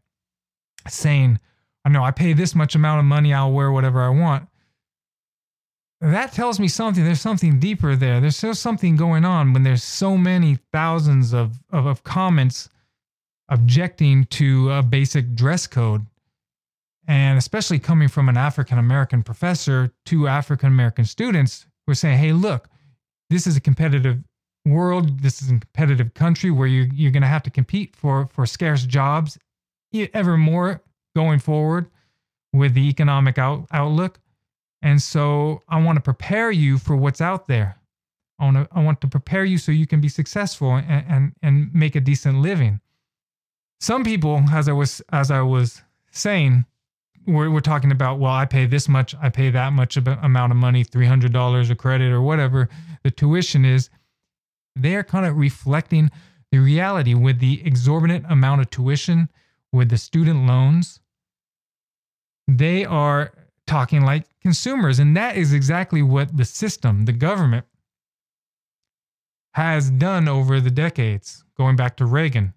saying, 0.88 1.38
I 1.84 1.88
know 1.88 2.02
I 2.02 2.10
pay 2.10 2.32
this 2.32 2.54
much 2.54 2.74
amount 2.74 2.98
of 2.98 3.04
money, 3.04 3.32
I'll 3.32 3.52
wear 3.52 3.70
whatever 3.70 4.02
I 4.02 4.08
want. 4.08 4.48
That 6.00 6.32
tells 6.32 6.58
me 6.58 6.68
something. 6.68 7.04
There's 7.04 7.20
something 7.20 7.58
deeper 7.58 7.94
there. 7.94 8.20
There's 8.20 8.36
still 8.36 8.54
something 8.54 8.96
going 8.96 9.24
on 9.24 9.52
when 9.52 9.62
there's 9.62 9.82
so 9.82 10.16
many 10.16 10.58
thousands 10.72 11.34
of, 11.34 11.58
of, 11.70 11.86
of 11.86 12.02
comments 12.04 12.70
objecting 13.50 14.24
to 14.26 14.70
a 14.72 14.82
basic 14.82 15.34
dress 15.34 15.66
code. 15.66 16.06
And 17.06 17.36
especially 17.36 17.78
coming 17.78 18.08
from 18.08 18.28
an 18.28 18.36
African 18.36 18.78
American 18.78 19.22
professor 19.22 19.92
to 20.06 20.28
African 20.28 20.68
American 20.68 21.04
students 21.04 21.66
who 21.86 21.92
are 21.92 21.96
saying, 21.96 22.18
hey, 22.18 22.32
look, 22.32 22.68
this 23.28 23.46
is 23.46 23.56
a 23.56 23.60
competitive 23.60 24.18
world. 24.64 25.20
This 25.20 25.42
is 25.42 25.50
a 25.50 25.58
competitive 25.58 26.14
country 26.14 26.50
where 26.50 26.68
you, 26.68 26.88
you're 26.94 27.10
going 27.10 27.22
to 27.22 27.28
have 27.28 27.42
to 27.42 27.50
compete 27.50 27.96
for, 27.96 28.26
for 28.26 28.46
scarce 28.46 28.84
jobs 28.84 29.38
ever 30.14 30.36
more 30.36 30.82
going 31.16 31.40
forward 31.40 31.90
with 32.52 32.74
the 32.74 32.88
economic 32.88 33.38
out, 33.38 33.66
outlook. 33.72 34.18
And 34.82 35.00
so 35.00 35.62
I 35.68 35.82
want 35.82 35.96
to 35.96 36.00
prepare 36.00 36.50
you 36.50 36.78
for 36.78 36.96
what's 36.96 37.20
out 37.20 37.48
there. 37.48 37.76
I 38.38 38.44
want 38.44 38.56
to, 38.56 38.68
I 38.72 38.82
want 38.82 39.00
to 39.02 39.08
prepare 39.08 39.44
you 39.44 39.58
so 39.58 39.72
you 39.72 39.86
can 39.86 40.00
be 40.00 40.08
successful 40.08 40.74
and, 40.74 41.04
and, 41.08 41.32
and 41.42 41.74
make 41.74 41.94
a 41.94 42.00
decent 42.00 42.40
living. 42.40 42.80
Some 43.80 44.04
people, 44.04 44.42
as 44.50 44.68
I 44.68 44.72
was 44.72 45.02
as 45.10 45.30
I 45.30 45.42
was 45.42 45.82
saying, 46.10 46.64
we're, 47.26 47.50
we're 47.50 47.60
talking 47.60 47.92
about, 47.92 48.18
well, 48.18 48.32
I 48.32 48.46
pay 48.46 48.66
this 48.66 48.88
much, 48.88 49.14
I 49.20 49.28
pay 49.28 49.50
that 49.50 49.72
much 49.72 49.96
amount 49.96 50.52
of 50.52 50.56
money, 50.56 50.84
$300 50.84 51.70
a 51.70 51.74
credit 51.74 52.12
or 52.12 52.22
whatever 52.22 52.68
the 53.02 53.10
tuition 53.10 53.64
is 53.64 53.90
they 54.76 54.96
are 54.96 55.04
kind 55.04 55.26
of 55.26 55.36
reflecting 55.36 56.10
the 56.50 56.58
reality 56.58 57.14
with 57.14 57.38
the 57.38 57.64
exorbitant 57.64 58.24
amount 58.28 58.60
of 58.60 58.70
tuition 58.70 59.28
with 59.72 59.88
the 59.88 59.98
student 59.98 60.46
loans. 60.46 61.00
They 62.48 62.84
are 62.84 63.32
talking 63.70 64.04
like 64.04 64.26
consumers. 64.42 64.98
And 64.98 65.16
that 65.16 65.36
is 65.36 65.52
exactly 65.52 66.02
what 66.02 66.36
the 66.36 66.44
system, 66.44 67.04
the 67.04 67.12
government, 67.12 67.64
has 69.54 69.90
done 69.90 70.26
over 70.26 70.60
the 70.60 70.72
decades, 70.72 71.44
going 71.56 71.76
back 71.76 71.96
to 71.98 72.04
Reagan. 72.04 72.52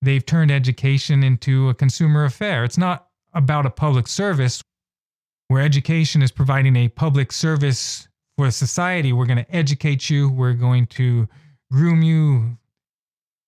They've 0.00 0.24
turned 0.24 0.52
education 0.52 1.24
into 1.24 1.68
a 1.68 1.74
consumer 1.74 2.24
affair. 2.24 2.62
It's 2.62 2.78
not 2.78 3.08
about 3.34 3.66
a 3.66 3.70
public 3.70 4.06
service 4.06 4.62
where 5.48 5.62
education 5.62 6.22
is 6.22 6.30
providing 6.30 6.76
a 6.76 6.88
public 6.88 7.32
service 7.32 8.06
for 8.36 8.48
society. 8.52 9.12
We're 9.12 9.26
going 9.26 9.44
to 9.44 9.54
educate 9.54 10.08
you, 10.08 10.30
we're 10.30 10.54
going 10.54 10.86
to 10.98 11.28
groom 11.70 12.02
you, 12.02 12.58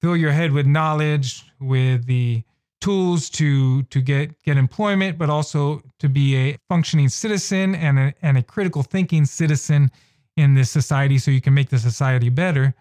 fill 0.00 0.16
your 0.16 0.32
head 0.32 0.50
with 0.50 0.66
knowledge, 0.66 1.44
with 1.60 2.06
the 2.06 2.42
tools 2.84 3.30
to 3.30 3.82
to 3.84 4.02
get 4.02 4.42
get 4.42 4.58
employment, 4.58 5.16
but 5.16 5.30
also 5.30 5.82
to 5.98 6.08
be 6.08 6.36
a 6.36 6.58
functioning 6.68 7.08
citizen 7.08 7.74
and 7.74 7.98
a, 7.98 8.14
and 8.20 8.36
a 8.36 8.42
critical 8.42 8.82
thinking 8.82 9.24
citizen 9.24 9.90
in 10.36 10.54
this 10.54 10.70
society, 10.70 11.16
so 11.16 11.30
you 11.30 11.40
can 11.40 11.54
make 11.54 11.70
the 11.70 11.78
society 11.78 12.28
better. 12.28 12.74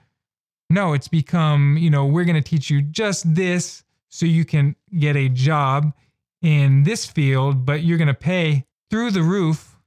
No, 0.70 0.92
it's 0.92 1.08
become 1.08 1.78
you 1.78 1.90
know 1.90 2.06
we're 2.06 2.26
going 2.26 2.42
to 2.42 2.50
teach 2.50 2.70
you 2.70 2.82
just 2.82 3.34
this 3.34 3.86
so 4.10 4.26
you 4.26 4.44
can 4.44 4.76
get 5.00 5.16
a 5.16 5.30
job 5.30 5.94
in 6.42 6.84
this 6.84 7.06
field, 7.06 7.66
but 7.66 7.84
you're 7.84 7.98
going 7.98 8.10
to 8.10 8.14
pay 8.14 8.66
through 8.90 9.12
the 9.12 9.24
roof 9.24 9.78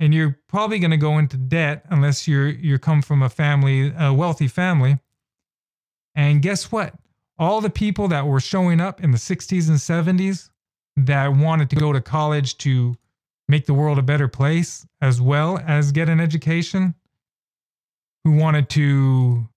and 0.00 0.14
you're 0.14 0.38
probably 0.48 0.78
going 0.78 0.90
to 0.90 0.96
go 0.96 1.18
into 1.18 1.36
debt 1.36 1.84
unless 1.90 2.26
you're 2.26 2.48
you 2.48 2.78
come 2.78 3.02
from 3.02 3.22
a 3.22 3.28
family 3.28 3.92
a 3.98 4.14
wealthy 4.14 4.48
family 4.48 4.98
and 6.14 6.40
guess 6.40 6.72
what 6.72 6.94
all 7.38 7.60
the 7.60 7.70
people 7.70 8.08
that 8.08 8.26
were 8.26 8.40
showing 8.40 8.80
up 8.80 9.02
in 9.02 9.10
the 9.10 9.18
60s 9.18 9.68
and 9.68 9.78
70s 9.78 10.50
that 10.96 11.28
wanted 11.28 11.70
to 11.70 11.76
go 11.76 11.92
to 11.92 12.00
college 12.00 12.58
to 12.58 12.94
make 13.48 13.66
the 13.66 13.74
world 13.74 13.98
a 13.98 14.02
better 14.02 14.28
place 14.28 14.86
as 15.00 15.20
well 15.20 15.58
as 15.66 15.92
get 15.92 16.08
an 16.08 16.20
education 16.20 16.94
who 18.24 18.36
wanted 18.36 18.68
to 18.68 19.48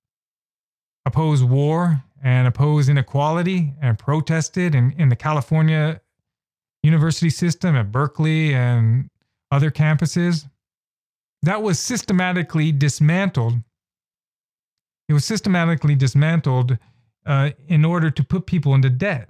oppose 1.05 1.44
war 1.44 2.03
and 2.24 2.48
oppose 2.48 2.89
inequality 2.89 3.74
and 3.82 4.00
protested 4.00 4.74
in, 4.74 4.91
in 4.98 5.10
the 5.10 5.15
california 5.15 6.01
university 6.86 7.29
system 7.29 7.75
at 7.75 7.91
Berkeley 7.91 8.53
and 8.53 9.10
other 9.51 9.72
campuses, 9.72 10.48
that 11.41 11.62
was 11.62 11.79
systematically 11.79 12.72
dismantled. 12.72 13.55
It 15.10 15.13
was 15.13 15.25
systematically 15.25 15.96
dismantled 15.96 16.77
uh, 17.25 17.51
in 17.67 17.86
order 17.86 18.10
to 18.12 18.24
put 18.24 18.46
people 18.46 18.75
into 18.75 18.89
debt, 18.89 19.29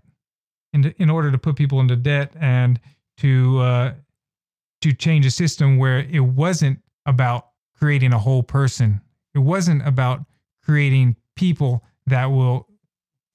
in, 0.74 0.94
in 0.98 1.10
order 1.10 1.32
to 1.32 1.38
put 1.38 1.56
people 1.56 1.80
into 1.80 1.96
debt 1.96 2.34
and 2.40 2.80
to 3.18 3.60
uh, 3.60 3.94
to 4.82 4.94
change 4.94 5.26
a 5.26 5.32
system 5.32 5.78
where 5.78 6.00
it 6.00 6.20
wasn't 6.20 6.80
about 7.06 7.48
creating 7.78 8.14
a 8.14 8.20
whole 8.20 8.44
person. 8.44 9.02
It 9.34 9.40
wasn't 9.40 9.86
about 9.88 10.26
creating 10.64 11.16
people 11.36 11.84
that 12.08 12.26
will 12.26 12.68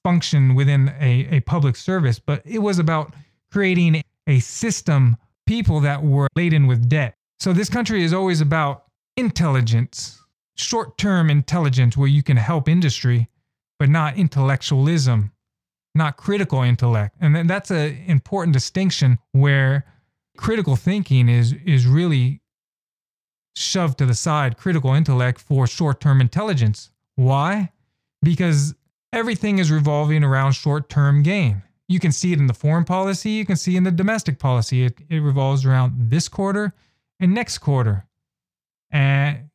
function 0.05 0.55
within 0.55 0.95
a, 1.01 1.27
a 1.31 1.41
public 1.41 1.77
service, 1.77 2.19
but 2.19 2.43
it 2.45 2.59
was 2.59 2.79
about 2.79 3.15
creating 3.51 4.03
a 4.27 4.39
system, 4.41 5.17
people 5.47 5.81
that 5.81 6.03
were 6.03 6.29
laden 6.37 6.67
with 6.67 6.89
debt. 6.89 7.15
So 7.39 7.53
this 7.53 7.69
country 7.69 8.05
is 8.05 8.13
always 8.13 8.41
about 8.41 8.85
intelligence, 9.17 10.21
short 10.57 10.99
term 10.99 11.31
intelligence 11.31 11.97
where 11.97 12.09
you 12.09 12.23
can 12.23 12.37
help 12.37 12.69
industry, 12.69 13.29
but 13.81 13.89
not 13.89 14.17
intellectualism, 14.17 15.33
not 15.97 16.17
critical 16.17 16.63
intellect. 16.63 17.17
And 17.21 17.51
that's 17.51 17.73
an 17.73 17.99
important 18.07 18.53
distinction 18.53 19.19
where 19.33 19.85
critical 20.37 20.77
thinking 20.77 21.29
is, 21.29 21.53
is 21.67 21.85
really 21.85 22.41
shoved 23.57 23.99
to 23.99 24.07
the 24.07 24.15
side, 24.15 24.57
critical 24.57 24.95
intellect 24.95 25.41
for 25.41 25.67
short 25.67 26.01
term 26.01 26.21
intelligence. 26.21 26.93
Why? 27.17 27.73
Because 28.23 28.77
everything 29.13 29.59
is 29.59 29.73
revolving 29.73 30.23
around 30.23 30.53
short 30.53 30.89
term 30.89 31.25
gain 31.25 31.65
you 31.91 31.99
can 31.99 32.13
see 32.13 32.33
it 32.33 32.39
in 32.39 32.47
the 32.47 32.55
foreign 32.55 32.85
policy, 32.85 33.31
you 33.31 33.45
can 33.45 33.57
see 33.57 33.77
in 33.77 33.83
the 33.83 33.91
domestic 33.91 34.39
policy. 34.39 34.85
It, 34.85 35.01
it 35.09 35.19
revolves 35.19 35.67
around 35.67 36.09
this 36.09 36.29
quarter 36.29 36.73
and 37.19 37.35
next 37.35 37.59
quarter. 37.59 38.07
And 38.93 39.50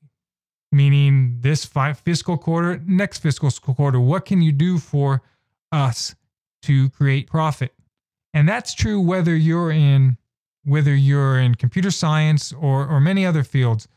meaning 0.76 1.38
this 1.40 1.66
fiscal 1.66 2.38
quarter, 2.38 2.82
next 2.86 3.20
fiscal 3.20 3.50
quarter. 3.50 4.00
What 4.00 4.26
can 4.26 4.42
you 4.42 4.52
do 4.52 4.78
for 4.78 5.22
us 5.72 6.16
to 6.64 6.90
create 6.90 7.28
profit? 7.28 7.74
And 8.34 8.48
that's 8.48 8.74
true 8.74 9.00
whether 9.00 9.36
you're 9.36 9.72
in 9.72 10.18
whether 10.66 10.96
you're 10.96 11.40
in 11.40 11.54
computer 11.54 11.92
science 11.92 12.52
or, 12.52 12.88
or 12.88 13.00
many 13.00 13.24
other 13.24 13.44
fields. 13.44 13.88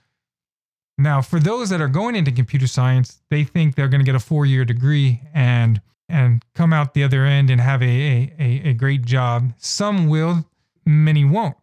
Now, 0.98 1.22
for 1.22 1.40
those 1.40 1.70
that 1.70 1.80
are 1.80 1.88
going 1.88 2.14
into 2.14 2.30
computer 2.30 2.66
science, 2.66 3.22
they 3.30 3.42
think 3.42 3.74
they're 3.74 3.88
going 3.88 4.02
to 4.02 4.04
get 4.04 4.14
a 4.14 4.20
four 4.20 4.46
year 4.46 4.64
degree 4.64 5.22
and 5.34 5.80
and 6.08 6.44
come 6.54 6.72
out 6.72 6.94
the 6.94 7.04
other 7.04 7.24
end 7.24 7.50
and 7.50 7.60
have 7.60 7.82
a, 7.82 8.32
a, 8.38 8.70
a 8.70 8.72
great 8.72 9.04
job. 9.04 9.52
Some 9.58 10.08
will, 10.08 10.46
many 10.86 11.24
won't. 11.24 11.56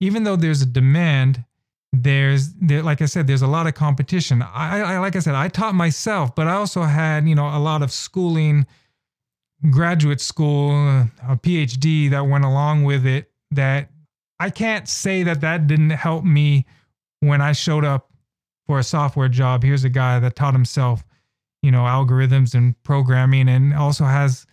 Even 0.00 0.24
though 0.24 0.36
there's 0.36 0.62
a 0.62 0.66
demand, 0.66 1.44
there's 1.92 2.52
there, 2.54 2.82
like 2.82 3.00
I 3.00 3.06
said, 3.06 3.26
there's 3.26 3.42
a 3.42 3.46
lot 3.46 3.66
of 3.66 3.74
competition. 3.74 4.42
I, 4.42 4.80
I 4.80 4.98
like 4.98 5.16
I 5.16 5.20
said, 5.20 5.34
I 5.34 5.48
taught 5.48 5.74
myself, 5.74 6.34
but 6.34 6.46
I 6.46 6.52
also 6.52 6.82
had 6.82 7.28
you 7.28 7.34
know 7.34 7.46
a 7.46 7.58
lot 7.58 7.82
of 7.82 7.90
schooling, 7.90 8.66
graduate 9.70 10.20
school, 10.20 10.70
a 10.70 11.36
PhD 11.36 12.10
that 12.10 12.26
went 12.26 12.44
along 12.44 12.84
with 12.84 13.06
it. 13.06 13.30
That 13.50 13.90
I 14.38 14.50
can't 14.50 14.88
say 14.88 15.22
that 15.22 15.40
that 15.40 15.66
didn't 15.66 15.90
help 15.90 16.24
me 16.24 16.66
when 17.20 17.40
I 17.40 17.52
showed 17.52 17.84
up 17.84 18.10
for 18.66 18.78
a 18.78 18.84
software 18.84 19.28
job. 19.28 19.62
Here's 19.62 19.84
a 19.84 19.88
guy 19.88 20.18
that 20.18 20.36
taught 20.36 20.54
himself 20.54 21.04
you 21.66 21.72
know 21.72 21.82
algorithms 21.82 22.54
and 22.54 22.80
programming 22.84 23.48
and 23.48 23.74
also 23.74 24.04
has 24.04 24.46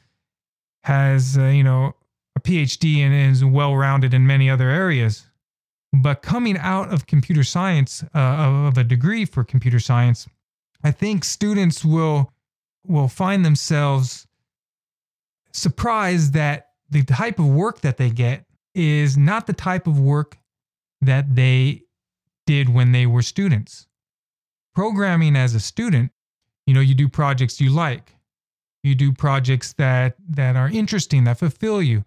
has 0.84 1.38
uh, 1.38 1.44
you 1.46 1.64
know 1.64 1.96
a 2.36 2.40
PhD 2.40 2.98
and 2.98 3.14
is 3.14 3.46
well 3.46 3.76
rounded 3.76 4.16
in 4.16 4.26
many 4.26 4.50
other 4.50 4.70
areas. 4.70 5.28
But 5.94 6.22
coming 6.22 6.58
out 6.58 6.92
of 6.92 7.06
computer 7.06 7.44
science, 7.44 8.04
uh, 8.16 8.20
of 8.68 8.78
a 8.78 8.84
degree 8.84 9.26
for 9.26 9.44
computer 9.44 9.80
science, 9.80 10.28
I 10.84 10.92
think 10.92 11.24
students 11.24 11.86
will 11.86 12.32
will 12.86 13.08
find 13.08 13.46
themselves 13.46 14.28
surprised 15.54 16.34
that 16.34 16.70
the 16.90 17.04
type 17.04 17.40
of 17.40 17.48
work 17.48 17.80
that 17.82 17.98
they 17.98 18.10
get 18.10 18.46
is 18.76 19.18
not 19.18 19.48
the 19.48 19.54
type 19.54 19.88
of 19.88 20.00
work 20.00 20.38
that 21.00 21.36
they 21.36 21.84
did 22.46 22.68
when 22.68 22.92
they 22.92 23.06
were 23.06 23.22
students. 23.22 23.88
Programming 24.74 25.36
as 25.36 25.54
a 25.54 25.60
student 25.60 26.12
you 26.66 26.74
know 26.74 26.82
you 26.82 26.96
do 26.96 27.10
projects 27.10 27.60
you 27.60 27.70
like 27.70 28.16
you 28.84 28.96
do 28.96 29.12
projects 29.12 29.74
that 29.74 30.16
that 30.30 30.56
are 30.56 30.70
interesting 30.70 31.24
that 31.24 31.40
fulfill 31.40 31.82
you 31.82 32.04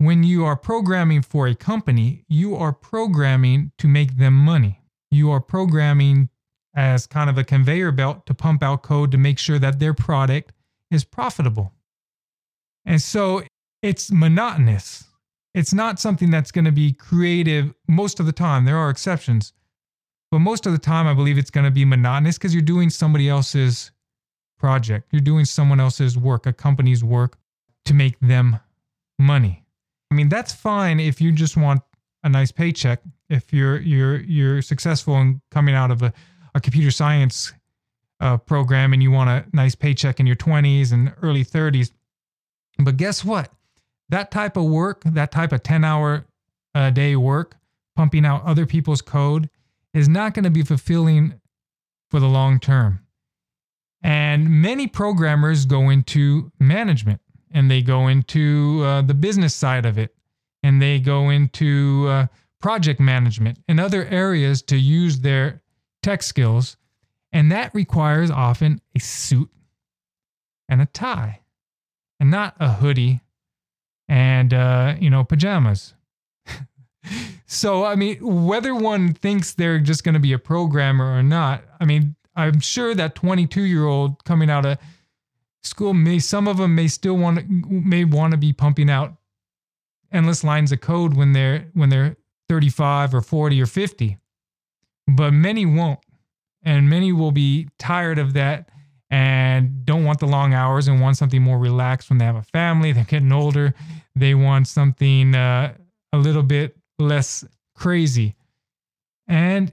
when 0.00 0.22
you 0.22 0.44
are 0.44 0.56
programming 0.56 1.22
for 1.22 1.46
a 1.46 1.54
company 1.54 2.24
you 2.28 2.56
are 2.56 2.72
programming 2.72 3.72
to 3.78 3.86
make 3.86 4.16
them 4.18 4.34
money 4.34 4.80
you 5.10 5.30
are 5.30 5.40
programming 5.40 6.28
as 6.74 7.06
kind 7.06 7.28
of 7.28 7.36
a 7.36 7.44
conveyor 7.44 7.92
belt 7.92 8.24
to 8.26 8.34
pump 8.34 8.62
out 8.62 8.82
code 8.82 9.10
to 9.10 9.18
make 9.18 9.38
sure 9.38 9.58
that 9.58 9.78
their 9.78 9.94
product 9.94 10.52
is 10.90 11.04
profitable 11.04 11.72
and 12.84 13.00
so 13.00 13.42
it's 13.82 14.10
monotonous 14.10 15.04
it's 15.52 15.74
not 15.74 15.98
something 15.98 16.30
that's 16.30 16.52
going 16.52 16.64
to 16.64 16.72
be 16.72 16.92
creative 16.92 17.74
most 17.88 18.20
of 18.20 18.26
the 18.26 18.32
time 18.32 18.64
there 18.64 18.76
are 18.76 18.90
exceptions 18.90 19.52
but 20.30 20.38
most 20.38 20.66
of 20.66 20.72
the 20.72 20.78
time, 20.78 21.06
I 21.06 21.14
believe 21.14 21.38
it's 21.38 21.50
going 21.50 21.64
to 21.64 21.70
be 21.70 21.84
monotonous 21.84 22.38
because 22.38 22.54
you're 22.54 22.62
doing 22.62 22.88
somebody 22.88 23.28
else's 23.28 23.90
project. 24.58 25.08
You're 25.10 25.20
doing 25.20 25.44
someone 25.44 25.80
else's 25.80 26.16
work, 26.16 26.46
a 26.46 26.52
company's 26.52 27.02
work 27.02 27.36
to 27.86 27.94
make 27.94 28.18
them 28.20 28.60
money. 29.18 29.64
I 30.10 30.14
mean, 30.14 30.28
that's 30.28 30.52
fine 30.52 30.98
if 30.98 31.20
you 31.20 31.32
just 31.32 31.56
want 31.56 31.82
a 32.24 32.28
nice 32.28 32.50
paycheck. 32.50 33.00
If 33.28 33.52
you're 33.52 33.80
you're 33.80 34.20
you're 34.20 34.62
successful 34.62 35.16
in 35.16 35.40
coming 35.50 35.74
out 35.74 35.90
of 35.90 36.02
a, 36.02 36.12
a 36.54 36.60
computer 36.60 36.90
science 36.90 37.52
uh, 38.20 38.36
program 38.36 38.92
and 38.92 39.02
you 39.02 39.10
want 39.10 39.30
a 39.30 39.44
nice 39.52 39.74
paycheck 39.74 40.20
in 40.20 40.26
your 40.26 40.36
20s 40.36 40.92
and 40.92 41.12
early 41.22 41.44
30s. 41.44 41.90
But 42.78 42.96
guess 42.96 43.24
what? 43.24 43.50
That 44.08 44.30
type 44.30 44.56
of 44.56 44.64
work, 44.64 45.02
that 45.04 45.30
type 45.30 45.52
of 45.52 45.62
10 45.62 45.84
hour 45.84 46.26
a 46.74 46.90
day 46.90 47.16
work, 47.16 47.56
pumping 47.96 48.24
out 48.24 48.44
other 48.44 48.66
people's 48.66 49.02
code, 49.02 49.48
is 49.94 50.08
not 50.08 50.34
going 50.34 50.44
to 50.44 50.50
be 50.50 50.62
fulfilling 50.62 51.40
for 52.10 52.20
the 52.20 52.26
long 52.26 52.58
term. 52.58 53.00
And 54.02 54.48
many 54.62 54.86
programmers 54.86 55.66
go 55.66 55.90
into 55.90 56.50
management 56.58 57.20
and 57.52 57.70
they 57.70 57.82
go 57.82 58.08
into 58.08 58.82
uh, 58.84 59.02
the 59.02 59.14
business 59.14 59.54
side 59.54 59.86
of 59.86 59.98
it 59.98 60.14
and 60.62 60.80
they 60.80 60.98
go 60.98 61.30
into 61.30 62.06
uh, 62.08 62.26
project 62.60 63.00
management 63.00 63.58
and 63.68 63.80
other 63.80 64.04
areas 64.06 64.62
to 64.62 64.76
use 64.76 65.20
their 65.20 65.62
tech 66.02 66.22
skills. 66.22 66.76
And 67.32 67.50
that 67.52 67.74
requires 67.74 68.30
often 68.30 68.80
a 68.94 69.00
suit 69.00 69.50
and 70.68 70.82
a 70.82 70.86
tie 70.86 71.40
and 72.18 72.30
not 72.30 72.56
a 72.60 72.72
hoodie 72.74 73.20
and, 74.08 74.52
uh, 74.52 74.96
you 74.98 75.08
know, 75.08 75.24
pajamas. 75.24 75.94
so, 77.46 77.84
I 77.84 77.94
mean, 77.94 78.18
whether 78.46 78.74
one 78.74 79.14
thinks 79.14 79.54
they're 79.54 79.78
just 79.78 80.04
going 80.04 80.14
to 80.14 80.20
be 80.20 80.32
a 80.32 80.38
programmer 80.38 81.16
or 81.16 81.22
not, 81.22 81.62
I 81.80 81.84
mean, 81.84 82.16
I'm 82.34 82.60
sure 82.60 82.94
that 82.94 83.14
22 83.14 83.62
year 83.62 83.86
old 83.86 84.24
coming 84.24 84.50
out 84.50 84.66
of 84.66 84.78
school 85.62 85.94
may, 85.94 86.18
some 86.18 86.48
of 86.48 86.58
them 86.58 86.74
may 86.74 86.88
still 86.88 87.16
want 87.16 87.38
to, 87.38 87.46
may 87.68 88.04
want 88.04 88.32
to 88.32 88.36
be 88.36 88.52
pumping 88.52 88.90
out 88.90 89.16
endless 90.12 90.42
lines 90.42 90.72
of 90.72 90.80
code 90.80 91.14
when 91.14 91.32
they're, 91.32 91.68
when 91.74 91.88
they're 91.88 92.16
35 92.48 93.14
or 93.14 93.20
40 93.20 93.62
or 93.62 93.66
50. 93.66 94.18
But 95.06 95.32
many 95.32 95.66
won't. 95.66 96.00
And 96.62 96.90
many 96.90 97.12
will 97.12 97.32
be 97.32 97.68
tired 97.78 98.18
of 98.18 98.34
that 98.34 98.68
and 99.10 99.84
don't 99.84 100.04
want 100.04 100.20
the 100.20 100.26
long 100.26 100.54
hours 100.54 100.86
and 100.86 101.00
want 101.00 101.16
something 101.16 101.42
more 101.42 101.58
relaxed 101.58 102.10
when 102.10 102.18
they 102.18 102.24
have 102.24 102.36
a 102.36 102.42
family, 102.42 102.92
they're 102.92 103.04
getting 103.04 103.32
older. 103.32 103.74
They 104.14 104.34
want 104.34 104.68
something 104.68 105.34
uh, 105.34 105.74
a 106.12 106.18
little 106.18 106.42
bit 106.42 106.76
less 106.98 107.44
crazy. 107.74 108.36
And 109.26 109.72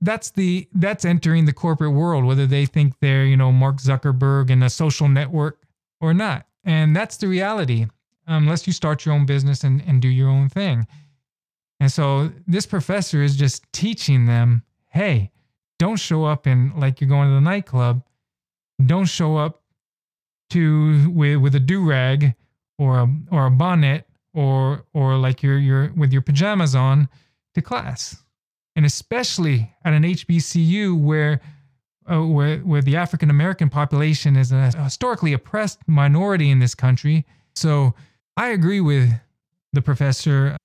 that's 0.00 0.30
the 0.30 0.68
that's 0.74 1.04
entering 1.04 1.44
the 1.44 1.52
corporate 1.52 1.92
world 1.92 2.24
whether 2.24 2.46
they 2.46 2.66
think 2.66 2.94
they're, 3.00 3.24
you 3.24 3.36
know, 3.36 3.50
Mark 3.52 3.76
Zuckerberg 3.78 4.50
and 4.50 4.62
a 4.62 4.70
social 4.70 5.08
network 5.08 5.60
or 6.00 6.14
not. 6.14 6.46
And 6.64 6.94
that's 6.94 7.16
the 7.16 7.28
reality 7.28 7.86
um, 8.26 8.44
unless 8.44 8.66
you 8.66 8.72
start 8.72 9.04
your 9.04 9.14
own 9.14 9.26
business 9.26 9.64
and, 9.64 9.82
and 9.86 10.00
do 10.00 10.08
your 10.08 10.28
own 10.28 10.48
thing. 10.48 10.86
And 11.80 11.90
so 11.90 12.30
this 12.46 12.66
professor 12.66 13.22
is 13.22 13.36
just 13.36 13.64
teaching 13.72 14.26
them, 14.26 14.62
hey, 14.90 15.30
don't 15.78 15.96
show 15.96 16.24
up 16.24 16.46
in 16.46 16.72
like 16.76 17.00
you're 17.00 17.08
going 17.08 17.28
to 17.28 17.34
the 17.34 17.40
nightclub. 17.40 18.02
Don't 18.84 19.06
show 19.06 19.36
up 19.36 19.62
to 20.50 21.10
with 21.10 21.36
with 21.38 21.54
a 21.54 21.60
do 21.60 21.88
rag 21.88 22.34
or 22.78 22.98
a 22.98 23.08
or 23.30 23.46
a 23.46 23.50
bonnet 23.50 24.06
or 24.34 24.84
or 24.92 25.16
like 25.16 25.42
you're 25.42 25.58
you're 25.58 25.92
with 25.96 26.12
your 26.12 26.22
pajamas 26.22 26.74
on 26.74 27.08
to 27.54 27.62
class. 27.62 28.22
And 28.78 28.86
especially 28.86 29.74
at 29.84 29.92
an 29.92 30.04
HBCU 30.04 30.96
where 30.96 31.40
uh, 32.08 32.24
where, 32.24 32.58
where 32.58 32.80
the 32.80 32.94
African 32.94 33.28
American 33.28 33.68
population 33.68 34.36
is 34.36 34.52
a 34.52 34.70
historically 34.70 35.32
oppressed 35.32 35.80
minority 35.88 36.48
in 36.48 36.60
this 36.60 36.76
country. 36.76 37.26
So 37.56 37.94
I 38.36 38.50
agree 38.50 38.80
with 38.80 39.10
the 39.72 39.82
professor 39.82 40.56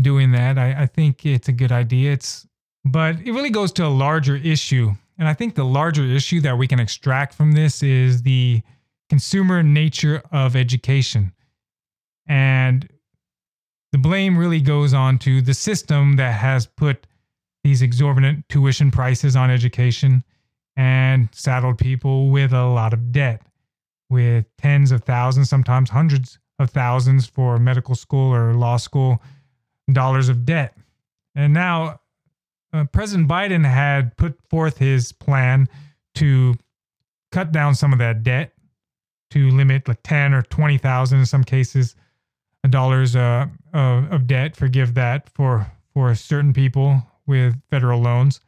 doing 0.00 0.30
that. 0.30 0.56
I, 0.56 0.82
I 0.82 0.86
think 0.86 1.26
it's 1.26 1.48
a 1.48 1.52
good 1.52 1.72
idea. 1.72 2.12
It's 2.12 2.46
but 2.84 3.16
it 3.24 3.32
really 3.32 3.50
goes 3.50 3.72
to 3.72 3.84
a 3.84 3.88
larger 3.88 4.36
issue. 4.36 4.92
And 5.18 5.26
I 5.26 5.34
think 5.34 5.56
the 5.56 5.64
larger 5.64 6.04
issue 6.04 6.40
that 6.42 6.56
we 6.58 6.68
can 6.68 6.78
extract 6.78 7.34
from 7.34 7.50
this 7.50 7.82
is 7.82 8.22
the 8.22 8.62
consumer 9.10 9.64
nature 9.64 10.22
of 10.30 10.54
education. 10.54 11.32
And 12.28 12.88
the 13.90 13.98
blame 13.98 14.38
really 14.38 14.60
goes 14.60 14.94
on 14.94 15.18
to 15.18 15.42
the 15.42 15.54
system 15.54 16.14
that 16.18 16.34
has 16.34 16.64
put 16.64 17.08
these 17.64 17.82
exorbitant 17.82 18.48
tuition 18.48 18.90
prices 18.90 19.36
on 19.36 19.50
education 19.50 20.24
and 20.76 21.28
saddled 21.32 21.78
people 21.78 22.30
with 22.30 22.52
a 22.52 22.64
lot 22.64 22.92
of 22.92 23.12
debt, 23.12 23.42
with 24.08 24.46
tens 24.58 24.92
of 24.92 25.02
thousands, 25.04 25.50
sometimes 25.50 25.90
hundreds 25.90 26.38
of 26.58 26.70
thousands 26.70 27.26
for 27.26 27.58
medical 27.58 27.94
school 27.94 28.34
or 28.34 28.54
law 28.54 28.76
school 28.76 29.20
dollars 29.92 30.28
of 30.28 30.44
debt. 30.44 30.76
And 31.34 31.52
now 31.52 32.00
uh, 32.72 32.84
President 32.84 33.28
Biden 33.28 33.64
had 33.64 34.16
put 34.16 34.38
forth 34.48 34.78
his 34.78 35.12
plan 35.12 35.68
to 36.16 36.54
cut 37.32 37.52
down 37.52 37.74
some 37.74 37.92
of 37.92 37.98
that 37.98 38.22
debt 38.22 38.52
to 39.30 39.50
limit 39.50 39.86
like 39.88 40.02
10 40.02 40.32
or 40.32 40.42
20,000 40.42 41.18
in 41.18 41.26
some 41.26 41.44
cases 41.44 41.94
dollars 42.70 43.16
uh, 43.16 43.46
of, 43.72 44.12
of 44.12 44.26
debt 44.26 44.54
forgive 44.54 44.92
that 44.92 45.30
for 45.30 45.66
for 45.94 46.14
certain 46.14 46.52
people 46.52 47.02
with 47.28 47.54
federal 47.70 48.00
loans 48.00 48.40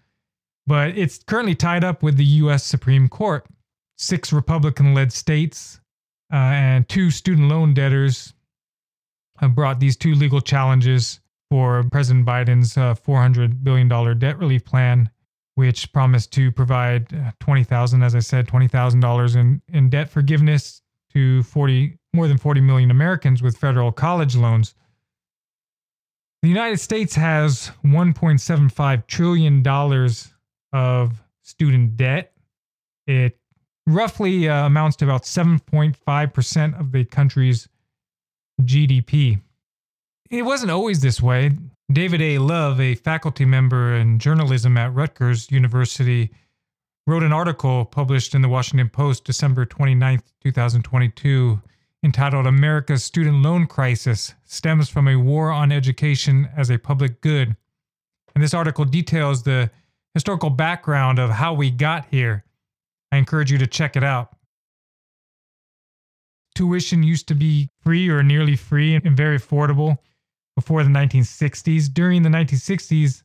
but 0.66 0.96
it's 0.96 1.22
currently 1.22 1.54
tied 1.54 1.84
up 1.84 2.02
with 2.02 2.16
the 2.16 2.24
US 2.24 2.64
Supreme 2.64 3.08
Court 3.08 3.46
six 3.96 4.32
republican 4.32 4.94
led 4.94 5.12
states 5.12 5.80
uh, 6.32 6.36
and 6.36 6.88
two 6.88 7.10
student 7.10 7.48
loan 7.48 7.74
debtors 7.74 8.34
have 9.38 9.54
brought 9.54 9.80
these 9.80 9.96
two 9.96 10.14
legal 10.14 10.40
challenges 10.40 11.20
for 11.50 11.82
President 11.90 12.24
Biden's 12.24 12.76
uh, 12.76 12.94
$400 12.94 13.64
billion 13.64 13.88
debt 14.18 14.38
relief 14.38 14.64
plan, 14.64 15.10
which 15.56 15.92
promised 15.92 16.32
to 16.34 16.52
provide 16.52 17.12
uh, 17.12 17.32
20,000, 17.40 18.02
as 18.02 18.14
I 18.14 18.20
said, 18.20 18.46
$20,000 18.46 19.36
in, 19.36 19.60
in 19.72 19.90
debt 19.90 20.08
forgiveness 20.08 20.82
to 21.12 21.42
40, 21.42 21.98
more 22.14 22.28
than 22.28 22.38
40 22.38 22.60
million 22.60 22.90
Americans 22.90 23.42
with 23.42 23.56
federal 23.56 23.90
college 23.90 24.36
loans. 24.36 24.74
The 26.42 26.48
United 26.48 26.80
States 26.80 27.14
has 27.16 27.70
$1.75 27.84 29.06
trillion 29.06 29.62
of 30.72 31.22
student 31.42 31.96
debt. 31.96 32.32
It 33.06 33.38
roughly 33.86 34.48
uh, 34.48 34.66
amounts 34.66 34.96
to 34.96 35.04
about 35.04 35.24
7.5% 35.24 36.80
of 36.80 36.92
the 36.92 37.04
country's 37.04 37.68
GDP. 38.62 39.40
It 40.30 40.42
wasn't 40.42 40.70
always 40.70 41.00
this 41.00 41.20
way. 41.20 41.50
David 41.92 42.22
A. 42.22 42.38
Love, 42.38 42.80
a 42.80 42.94
faculty 42.94 43.44
member 43.44 43.94
in 43.94 44.18
journalism 44.18 44.78
at 44.78 44.94
Rutgers 44.94 45.50
University, 45.50 46.30
wrote 47.06 47.24
an 47.24 47.32
article 47.32 47.84
published 47.84 48.34
in 48.34 48.40
the 48.40 48.48
Washington 48.48 48.88
Post 48.88 49.24
December 49.24 49.66
29, 49.66 50.22
2022, 50.42 51.60
entitled 52.02 52.46
America's 52.46 53.04
Student 53.04 53.42
Loan 53.42 53.66
Crisis 53.66 54.34
Stems 54.44 54.88
from 54.88 55.06
a 55.06 55.16
War 55.16 55.50
on 55.50 55.70
Education 55.70 56.48
as 56.56 56.70
a 56.70 56.78
Public 56.78 57.20
Good. 57.20 57.56
And 58.34 58.42
this 58.42 58.54
article 58.54 58.84
details 58.84 59.42
the 59.42 59.70
historical 60.14 60.50
background 60.50 61.18
of 61.18 61.30
how 61.30 61.54
we 61.54 61.70
got 61.70 62.06
here. 62.10 62.44
I 63.12 63.16
encourage 63.16 63.52
you 63.52 63.58
to 63.58 63.66
check 63.66 63.96
it 63.96 64.04
out. 64.04 64.36
Tuition 66.54 67.02
used 67.02 67.28
to 67.28 67.34
be 67.34 67.68
free 67.82 68.08
or 68.08 68.22
nearly 68.22 68.56
free 68.56 68.94
and 68.94 69.16
very 69.16 69.38
affordable 69.38 69.98
before 70.56 70.82
the 70.82 70.90
1960s. 70.90 71.92
During 71.92 72.22
the 72.22 72.28
1960s, 72.28 73.22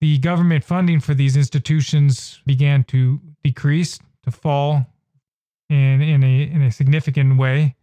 the 0.00 0.18
government 0.18 0.64
funding 0.64 1.00
for 1.00 1.14
these 1.14 1.36
institutions 1.36 2.40
began 2.46 2.84
to 2.84 3.20
decrease, 3.44 3.98
to 4.24 4.30
fall 4.30 4.86
in, 5.70 6.02
in, 6.02 6.22
a, 6.22 6.42
in 6.42 6.62
a 6.62 6.70
significant 6.70 7.38
way, 7.38 7.76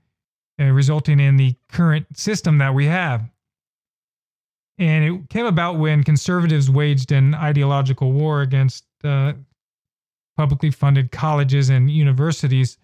uh, 0.59 0.65
resulting 0.65 1.19
in 1.19 1.37
the 1.37 1.55
current 1.69 2.05
system 2.15 2.59
that 2.59 2.73
we 2.73 2.85
have. 2.85 3.27
And 4.77 5.03
it 5.05 5.29
came 5.29 5.47
about 5.47 5.79
when 5.79 6.03
conservatives 6.03 6.69
waged 6.69 7.11
an 7.11 7.33
ideological 7.33 8.11
war 8.11 8.41
against 8.41 8.85
uh, 9.03 9.33
publicly 10.35 10.69
funded 10.69 11.11
colleges 11.11 11.69
and 11.69 11.89
universities 11.89 12.77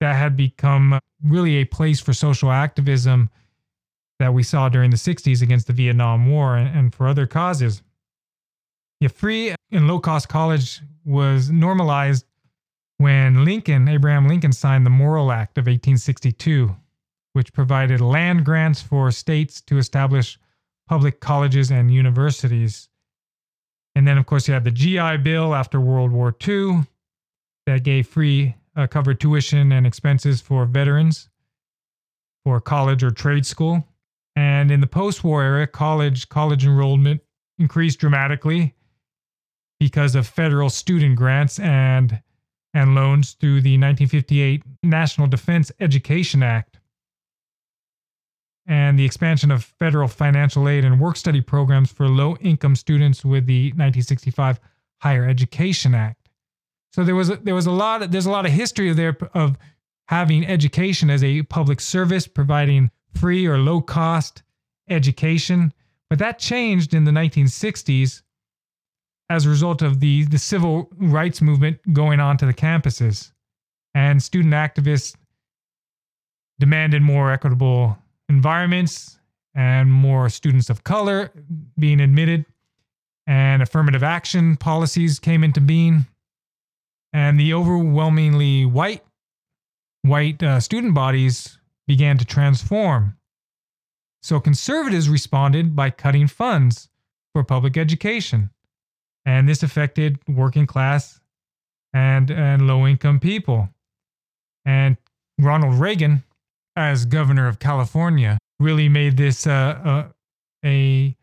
that 0.00 0.14
had 0.14 0.36
become 0.36 0.98
really 1.22 1.56
a 1.56 1.64
place 1.64 2.00
for 2.00 2.14
social 2.14 2.50
activism 2.50 3.28
that 4.18 4.32
we 4.32 4.42
saw 4.42 4.68
during 4.68 4.90
the 4.90 4.96
60s 4.96 5.42
against 5.42 5.66
the 5.66 5.72
Vietnam 5.72 6.30
War 6.30 6.56
and, 6.56 6.74
and 6.78 6.94
for 6.94 7.06
other 7.06 7.26
causes. 7.26 7.82
Yeah, 9.00 9.08
free 9.08 9.54
and 9.72 9.88
low 9.88 9.98
cost 9.98 10.28
college 10.28 10.80
was 11.04 11.50
normalized 11.50 12.24
when 12.98 13.44
Lincoln, 13.44 13.88
Abraham 13.88 14.26
Lincoln, 14.26 14.52
signed 14.52 14.86
the 14.86 14.90
Morrill 14.90 15.32
Act 15.32 15.58
of 15.58 15.62
1862, 15.62 16.74
which 17.34 17.52
provided 17.52 18.00
land 18.00 18.44
grants 18.44 18.80
for 18.80 19.10
states 19.10 19.60
to 19.62 19.78
establish 19.78 20.38
public 20.88 21.20
colleges 21.20 21.70
and 21.70 21.92
universities. 21.92 22.88
And 23.94 24.06
then, 24.06 24.18
of 24.18 24.26
course, 24.26 24.48
you 24.48 24.54
had 24.54 24.64
the 24.64 24.70
GI 24.70 25.18
Bill 25.18 25.54
after 25.54 25.80
World 25.80 26.12
War 26.12 26.34
II 26.46 26.86
that 27.66 27.82
gave 27.82 28.06
free 28.06 28.54
uh, 28.76 28.86
covered 28.86 29.20
tuition 29.20 29.72
and 29.72 29.86
expenses 29.86 30.40
for 30.40 30.64
veterans 30.66 31.28
for 32.44 32.60
college 32.60 33.02
or 33.02 33.10
trade 33.10 33.44
school. 33.44 33.86
And 34.36 34.70
in 34.70 34.80
the 34.80 34.86
post-war 34.86 35.42
era, 35.42 35.66
college 35.66 36.28
college 36.28 36.64
enrollment 36.64 37.22
increased 37.58 37.98
dramatically 37.98 38.74
because 39.80 40.14
of 40.14 40.26
federal 40.26 40.70
student 40.70 41.16
grants 41.16 41.58
and 41.58 42.22
and 42.76 42.94
loans 42.94 43.32
through 43.32 43.62
the 43.62 43.78
1958 43.78 44.62
National 44.82 45.26
Defense 45.26 45.72
Education 45.80 46.42
Act 46.42 46.78
and 48.66 48.98
the 48.98 49.04
expansion 49.04 49.50
of 49.50 49.64
federal 49.64 50.08
financial 50.08 50.68
aid 50.68 50.84
and 50.84 51.00
work 51.00 51.16
study 51.16 51.40
programs 51.40 51.90
for 51.90 52.06
low 52.06 52.36
income 52.36 52.76
students 52.76 53.24
with 53.24 53.46
the 53.46 53.68
1965 53.68 54.60
Higher 54.98 55.26
Education 55.26 55.94
Act. 55.94 56.28
So 56.92 57.02
there 57.02 57.14
was 57.14 57.30
a, 57.30 57.36
there 57.36 57.54
was 57.54 57.64
a 57.64 57.70
lot 57.70 58.02
of, 58.02 58.10
there's 58.12 58.26
a 58.26 58.30
lot 58.30 58.44
of 58.44 58.52
history 58.52 58.92
there 58.92 59.16
of 59.32 59.56
having 60.08 60.46
education 60.46 61.08
as 61.08 61.24
a 61.24 61.44
public 61.44 61.80
service 61.80 62.26
providing 62.26 62.90
free 63.14 63.46
or 63.46 63.56
low 63.56 63.80
cost 63.80 64.42
education. 64.90 65.72
But 66.10 66.18
that 66.18 66.38
changed 66.38 66.92
in 66.92 67.04
the 67.04 67.10
1960s 67.10 68.20
as 69.28 69.44
a 69.44 69.48
result 69.48 69.82
of 69.82 70.00
the, 70.00 70.24
the 70.24 70.38
civil 70.38 70.88
rights 70.96 71.42
movement 71.42 71.78
going 71.92 72.20
on 72.20 72.36
to 72.38 72.46
the 72.46 72.54
campuses. 72.54 73.32
And 73.94 74.22
student 74.22 74.54
activists 74.54 75.16
demanded 76.58 77.02
more 77.02 77.32
equitable 77.32 77.98
environments 78.28 79.18
and 79.54 79.90
more 79.90 80.28
students 80.28 80.68
of 80.70 80.84
color 80.84 81.32
being 81.78 82.00
admitted, 82.00 82.44
and 83.26 83.62
affirmative 83.62 84.02
action 84.02 84.56
policies 84.56 85.18
came 85.18 85.42
into 85.42 85.60
being. 85.60 86.06
And 87.12 87.40
the 87.40 87.54
overwhelmingly 87.54 88.66
white 88.66 89.02
white 90.02 90.42
uh, 90.42 90.60
student 90.60 90.94
bodies 90.94 91.58
began 91.86 92.18
to 92.18 92.24
transform. 92.24 93.16
So 94.22 94.40
conservatives 94.40 95.08
responded 95.08 95.74
by 95.74 95.90
cutting 95.90 96.26
funds 96.26 96.88
for 97.32 97.42
public 97.42 97.76
education. 97.76 98.50
And 99.26 99.48
this 99.48 99.62
affected 99.62 100.18
working 100.28 100.66
class 100.66 101.20
and, 101.92 102.30
and 102.30 102.66
low 102.66 102.86
income 102.86 103.20
people. 103.20 103.68
And 104.64 104.96
Ronald 105.38 105.74
Reagan, 105.80 106.22
as 106.76 107.04
governor 107.04 107.48
of 107.48 107.58
California, 107.58 108.38
really 108.60 108.88
made 108.88 109.16
this 109.16 109.46
uh, 109.46 109.80
uh, 109.84 110.04
a 110.64 111.16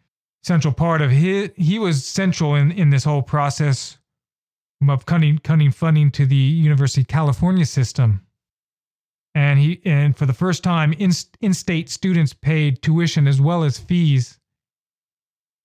central 0.43 0.73
part 0.73 1.01
of 1.01 1.11
his. 1.11 1.51
He 1.55 1.79
was 1.79 2.05
central 2.05 2.55
in, 2.55 2.71
in 2.71 2.89
this 2.89 3.05
whole 3.05 3.21
process 3.23 3.97
of 4.87 5.05
cutting, 5.05 5.37
cutting 5.37 5.71
funding 5.71 6.11
to 6.11 6.25
the 6.25 6.35
University 6.35 7.01
of 7.01 7.07
California 7.07 7.65
system. 7.65 8.21
And 9.33 9.59
he 9.59 9.81
and 9.85 10.15
for 10.15 10.25
the 10.25 10.33
first 10.33 10.61
time, 10.63 10.93
in, 10.93 11.11
in-state 11.41 11.89
students 11.89 12.33
paid 12.33 12.81
tuition 12.81 13.27
as 13.27 13.41
well 13.41 13.63
as 13.63 13.79
fees, 13.79 14.39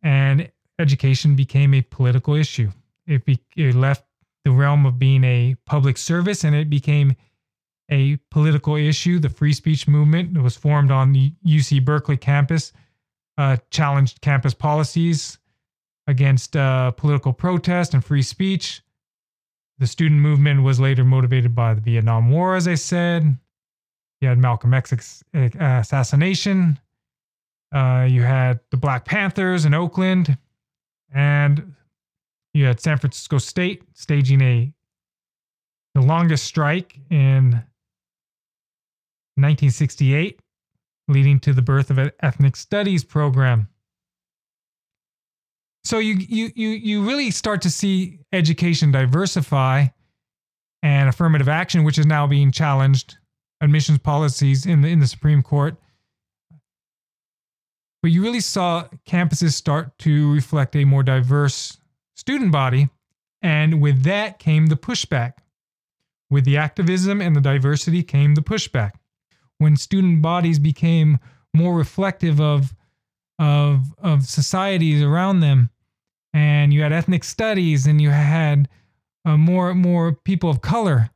and 0.02 0.50
education 0.78 1.34
became 1.34 1.74
a 1.74 1.82
political 1.82 2.34
issue. 2.34 2.70
It, 3.06 3.24
be, 3.24 3.40
it 3.56 3.74
left 3.74 4.04
the 4.44 4.50
realm 4.50 4.86
of 4.86 4.98
being 4.98 5.24
a 5.24 5.56
public 5.66 5.96
service 5.96 6.44
and 6.44 6.54
it 6.54 6.70
became 6.70 7.14
a 7.90 8.16
political 8.30 8.76
issue. 8.76 9.18
The 9.18 9.28
free 9.28 9.52
speech 9.52 9.88
movement 9.88 10.40
was 10.40 10.56
formed 10.56 10.90
on 10.90 11.12
the 11.12 11.32
UC 11.46 11.84
Berkeley 11.84 12.16
campus, 12.16 12.72
uh, 13.36 13.56
challenged 13.70 14.20
campus 14.20 14.54
policies 14.54 15.38
against 16.06 16.56
uh, 16.56 16.90
political 16.92 17.32
protest 17.32 17.94
and 17.94 18.04
free 18.04 18.22
speech. 18.22 18.82
The 19.78 19.86
student 19.86 20.20
movement 20.20 20.62
was 20.62 20.80
later 20.80 21.04
motivated 21.04 21.54
by 21.54 21.74
the 21.74 21.80
Vietnam 21.80 22.30
War, 22.30 22.56
as 22.56 22.66
I 22.66 22.74
said. 22.74 23.38
You 24.20 24.28
had 24.28 24.38
Malcolm 24.38 24.74
X's 24.74 25.22
assassination. 25.32 26.78
Uh, 27.72 28.06
you 28.08 28.22
had 28.22 28.60
the 28.70 28.76
Black 28.76 29.04
Panthers 29.04 29.64
in 29.64 29.74
Oakland, 29.74 30.36
and 31.12 31.74
you 32.54 32.66
had 32.66 32.80
San 32.80 32.98
Francisco 32.98 33.38
State 33.38 33.82
staging 33.94 34.40
a 34.40 34.72
the 35.94 36.00
longest 36.00 36.44
strike 36.44 36.98
in 37.10 37.50
1968, 39.36 40.40
leading 41.08 41.40
to 41.40 41.52
the 41.52 41.62
birth 41.62 41.90
of 41.90 41.98
an 41.98 42.10
ethnic 42.20 42.56
studies 42.56 43.04
program. 43.04 43.68
So 45.84 45.98
you 45.98 46.14
you 46.14 46.50
you 46.54 46.68
you 46.68 47.06
really 47.06 47.30
start 47.30 47.62
to 47.62 47.70
see 47.70 48.18
education 48.32 48.90
diversify 48.92 49.86
and 50.82 51.08
affirmative 51.08 51.48
action, 51.48 51.84
which 51.84 51.98
is 51.98 52.06
now 52.06 52.26
being 52.26 52.52
challenged, 52.52 53.16
admissions 53.60 53.98
policies 53.98 54.66
in 54.66 54.82
the 54.82 54.88
in 54.88 55.00
the 55.00 55.06
Supreme 55.06 55.42
Court. 55.42 55.76
But 58.02 58.12
you 58.12 58.22
really 58.22 58.40
saw 58.40 58.88
campuses 59.06 59.52
start 59.52 59.98
to 60.00 60.32
reflect 60.32 60.76
a 60.76 60.84
more 60.84 61.02
diverse 61.02 61.78
student 62.14 62.52
body, 62.52 62.88
and 63.42 63.80
with 63.80 64.02
that 64.04 64.38
came 64.38 64.66
the 64.66 64.76
pushback. 64.76 65.34
With 66.30 66.44
the 66.44 66.58
activism 66.58 67.20
and 67.22 67.34
the 67.34 67.40
diversity 67.40 68.02
came 68.02 68.34
the 68.34 68.42
pushback 68.42 68.92
when 69.58 69.76
student 69.76 70.22
bodies 70.22 70.58
became 70.58 71.18
more 71.54 71.76
reflective 71.76 72.40
of 72.40 72.74
of 73.38 73.94
of 73.98 74.24
societies 74.26 75.02
around 75.02 75.40
them 75.40 75.70
and 76.32 76.72
you 76.72 76.82
had 76.82 76.92
ethnic 76.92 77.22
studies 77.22 77.86
and 77.86 78.00
you 78.00 78.10
had 78.10 78.68
uh, 79.24 79.36
more 79.36 79.74
more 79.74 80.12
people 80.12 80.50
of 80.50 80.60
color 80.60 81.10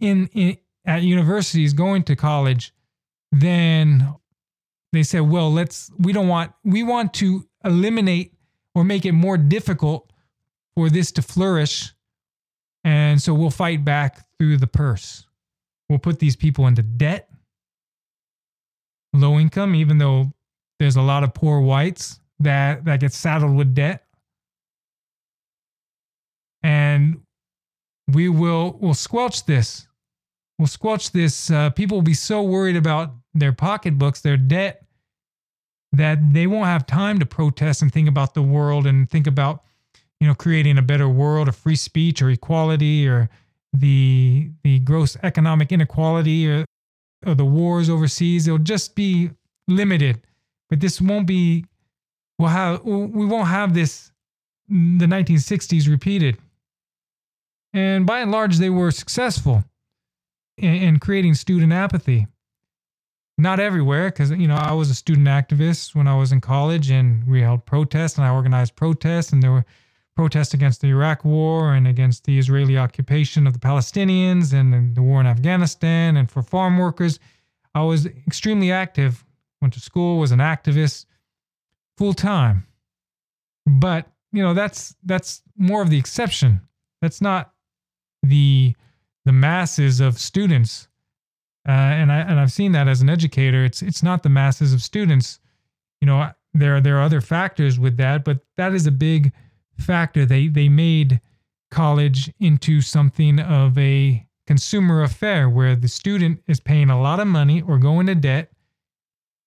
in, 0.00 0.28
in 0.34 0.56
at 0.84 1.02
universities 1.02 1.72
going 1.72 2.02
to 2.02 2.14
college 2.14 2.72
then 3.32 4.14
they 4.94 5.02
said 5.02 5.20
well 5.20 5.52
let's 5.52 5.90
we 5.98 6.12
don't 6.12 6.28
want 6.28 6.52
we 6.64 6.82
want 6.82 7.12
to 7.14 7.46
eliminate 7.64 8.34
or 8.74 8.84
make 8.84 9.04
it 9.04 9.12
more 9.12 9.36
difficult 9.36 10.12
for 10.74 10.90
this 10.90 11.12
to 11.12 11.22
flourish 11.22 11.92
and 12.84 13.20
so 13.20 13.32
we'll 13.32 13.50
fight 13.50 13.84
back 13.84 14.26
through 14.38 14.56
the 14.56 14.66
purse 14.66 15.26
we'll 15.88 15.98
put 15.98 16.18
these 16.18 16.36
people 16.36 16.66
into 16.66 16.82
debt 16.82 17.28
low 19.14 19.38
income, 19.38 19.74
even 19.74 19.98
though 19.98 20.32
there's 20.78 20.96
a 20.96 21.02
lot 21.02 21.24
of 21.24 21.32
poor 21.32 21.60
whites 21.60 22.20
that 22.40 22.84
that 22.84 23.00
get 23.00 23.12
saddled 23.12 23.56
with 23.56 23.74
debt. 23.74 24.04
And 26.62 27.22
we 28.08 28.28
will 28.28 28.76
will 28.80 28.94
squelch 28.94 29.46
this. 29.46 29.86
We'll 30.58 30.66
squelch 30.66 31.12
this. 31.12 31.50
Uh, 31.50 31.70
people 31.70 31.98
will 31.98 32.02
be 32.02 32.14
so 32.14 32.42
worried 32.42 32.76
about 32.76 33.14
their 33.32 33.52
pocketbooks, 33.52 34.20
their 34.20 34.36
debt, 34.36 34.83
that 35.96 36.32
they 36.32 36.46
won't 36.46 36.66
have 36.66 36.86
time 36.86 37.18
to 37.18 37.26
protest 37.26 37.82
and 37.82 37.92
think 37.92 38.08
about 38.08 38.34
the 38.34 38.42
world 38.42 38.86
and 38.86 39.08
think 39.08 39.26
about, 39.26 39.64
you 40.20 40.26
know, 40.26 40.34
creating 40.34 40.78
a 40.78 40.82
better 40.82 41.08
world 41.08 41.48
of 41.48 41.56
free 41.56 41.76
speech 41.76 42.20
or 42.22 42.30
equality 42.30 43.06
or 43.06 43.28
the 43.72 44.50
the 44.62 44.78
gross 44.80 45.16
economic 45.22 45.72
inequality 45.72 46.48
or 46.48 46.64
or 47.26 47.34
the 47.34 47.44
wars 47.44 47.88
overseas. 47.88 48.46
It'll 48.46 48.58
just 48.58 48.94
be 48.94 49.30
limited, 49.68 50.20
but 50.70 50.80
this 50.80 51.00
won't 51.00 51.26
be. 51.26 51.66
We'll 52.38 52.48
have 52.48 52.84
we 52.84 53.26
won't 53.26 53.48
have 53.48 53.74
this 53.74 54.10
the 54.68 55.06
1960s 55.06 55.88
repeated. 55.88 56.38
And 57.72 58.06
by 58.06 58.20
and 58.20 58.30
large, 58.30 58.58
they 58.58 58.70
were 58.70 58.90
successful 58.90 59.64
in, 60.56 60.74
in 60.74 60.98
creating 60.98 61.34
student 61.34 61.72
apathy. 61.72 62.26
Not 63.36 63.58
everywhere, 63.58 64.10
because 64.10 64.30
you 64.30 64.46
know 64.46 64.56
I 64.56 64.72
was 64.72 64.90
a 64.90 64.94
student 64.94 65.26
activist 65.26 65.94
when 65.94 66.06
I 66.06 66.16
was 66.16 66.30
in 66.30 66.40
college, 66.40 66.90
and 66.90 67.26
we 67.26 67.40
held 67.40 67.66
protests, 67.66 68.16
and 68.16 68.26
I 68.26 68.30
organized 68.30 68.76
protests, 68.76 69.32
and 69.32 69.42
there 69.42 69.50
were 69.50 69.64
protests 70.14 70.54
against 70.54 70.80
the 70.80 70.88
Iraq 70.88 71.24
War 71.24 71.74
and 71.74 71.88
against 71.88 72.24
the 72.24 72.38
Israeli 72.38 72.78
occupation 72.78 73.46
of 73.46 73.52
the 73.52 73.58
Palestinians 73.58 74.52
and 74.52 74.94
the 74.94 75.02
war 75.02 75.20
in 75.20 75.26
Afghanistan 75.26 76.16
and 76.16 76.30
for 76.30 76.42
farm 76.42 76.78
workers. 76.78 77.18
I 77.74 77.82
was 77.82 78.06
extremely 78.06 78.70
active, 78.70 79.24
went 79.60 79.74
to 79.74 79.80
school, 79.80 80.18
was 80.18 80.30
an 80.30 80.38
activist 80.38 81.06
full 81.98 82.14
time. 82.14 82.66
But, 83.66 84.06
you 84.32 84.42
know, 84.42 84.54
that's 84.54 84.94
that's 85.04 85.42
more 85.56 85.82
of 85.82 85.90
the 85.90 85.98
exception. 85.98 86.60
That's 87.02 87.20
not 87.20 87.52
the 88.22 88.76
the 89.24 89.32
masses 89.32 90.00
of 90.00 90.18
students. 90.18 90.88
Uh, 91.66 91.72
and 91.72 92.12
I 92.12 92.18
and 92.18 92.38
I've 92.38 92.52
seen 92.52 92.72
that 92.72 92.88
as 92.88 93.00
an 93.00 93.08
educator. 93.08 93.64
It's 93.64 93.82
it's 93.82 94.02
not 94.02 94.22
the 94.22 94.28
masses 94.28 94.72
of 94.72 94.82
students. 94.82 95.40
You 96.00 96.06
know, 96.06 96.30
there 96.52 96.80
there 96.80 96.98
are 96.98 97.02
other 97.02 97.20
factors 97.20 97.78
with 97.78 97.96
that, 97.96 98.24
but 98.24 98.40
that 98.56 98.74
is 98.74 98.86
a 98.86 98.92
big 98.92 99.32
factor. 99.78 100.26
They 100.26 100.48
they 100.48 100.68
made 100.68 101.20
college 101.70 102.32
into 102.38 102.80
something 102.80 103.40
of 103.40 103.76
a 103.78 104.24
consumer 104.46 105.02
affair 105.02 105.48
where 105.48 105.74
the 105.74 105.88
student 105.88 106.40
is 106.46 106.60
paying 106.60 106.90
a 106.90 107.00
lot 107.00 107.18
of 107.18 107.26
money 107.26 107.62
or 107.62 107.78
going 107.78 108.06
to 108.06 108.14
debt 108.14 108.52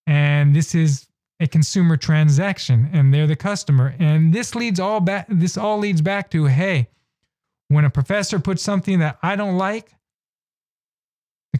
and 0.06 0.54
this 0.54 0.74
is 0.74 1.06
a 1.40 1.46
consumer 1.46 1.96
transaction 1.96 2.90
and 2.92 3.14
they're 3.14 3.26
the 3.28 3.36
customer 3.36 3.94
and 3.98 4.32
this 4.34 4.54
leads 4.54 4.80
all 4.80 5.00
back 5.00 5.26
this 5.30 5.56
all 5.56 5.78
leads 5.78 6.02
back 6.02 6.30
to 6.30 6.46
hey 6.46 6.88
when 7.68 7.84
a 7.84 7.90
professor 7.90 8.38
puts 8.38 8.62
something 8.62 8.98
that 8.98 9.18
I 9.22 9.36
don't 9.36 9.56
like 9.56 9.94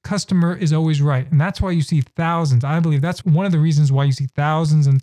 the 0.02 0.08
customer 0.08 0.56
is 0.56 0.72
always 0.72 1.02
right 1.02 1.30
and 1.30 1.40
that's 1.40 1.60
why 1.60 1.70
you 1.70 1.82
see 1.82 2.00
thousands 2.00 2.64
I 2.64 2.80
believe 2.80 3.00
that's 3.00 3.24
one 3.24 3.46
of 3.46 3.52
the 3.52 3.58
reasons 3.58 3.90
why 3.90 4.04
you 4.04 4.12
see 4.12 4.26
thousands 4.26 4.86
of, 4.86 5.02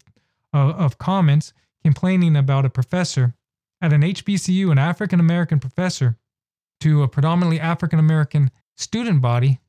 of 0.53 0.97
comments 0.97 1.53
complaining 1.83 2.35
about 2.35 2.65
a 2.65 2.69
professor 2.69 3.35
at 3.81 3.93
an 3.93 4.01
HBCU, 4.01 4.71
an 4.71 4.79
African 4.79 5.19
American 5.19 5.59
professor, 5.59 6.17
to 6.79 7.03
a 7.03 7.07
predominantly 7.07 7.59
African 7.59 7.99
American 7.99 8.49
student 8.75 9.21
body, 9.21 9.59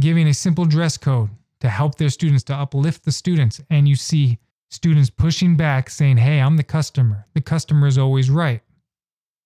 giving 0.00 0.26
a 0.26 0.34
simple 0.34 0.64
dress 0.64 0.96
code 0.96 1.30
to 1.60 1.68
help 1.68 1.94
their 1.96 2.08
students, 2.08 2.42
to 2.44 2.54
uplift 2.54 3.04
the 3.04 3.12
students. 3.12 3.60
And 3.70 3.88
you 3.88 3.94
see 3.94 4.38
students 4.70 5.10
pushing 5.10 5.56
back, 5.56 5.88
saying, 5.88 6.16
Hey, 6.16 6.40
I'm 6.40 6.56
the 6.56 6.64
customer. 6.64 7.26
The 7.34 7.40
customer 7.40 7.86
is 7.86 7.98
always 7.98 8.28
right. 8.28 8.60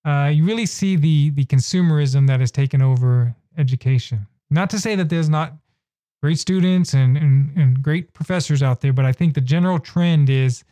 Uh, 0.07 0.31
you 0.33 0.45
really 0.45 0.67
see 0.67 0.97
the, 0.97 1.31
the 1.31 1.45
consumerism 1.45 2.27
that 2.29 2.41
has 2.41 2.51
taken 2.51 2.81
over 2.81 3.35
education. 3.59 4.27
Not 4.50 4.70
to 4.70 4.78
say 4.78 4.94
that 4.94 5.08
there's 5.08 5.28
not 5.28 5.54
great 6.22 6.38
students 6.38 6.94
and, 6.94 7.16
and, 7.16 7.56
and 7.56 7.82
great 7.82 8.12
professors 8.12 8.62
out 8.62 8.80
there, 8.80 8.92
but 8.92 9.04
I 9.04 9.12
think 9.12 9.34
the 9.34 9.40
general 9.40 9.78
trend 9.78 10.30
is 10.30 10.64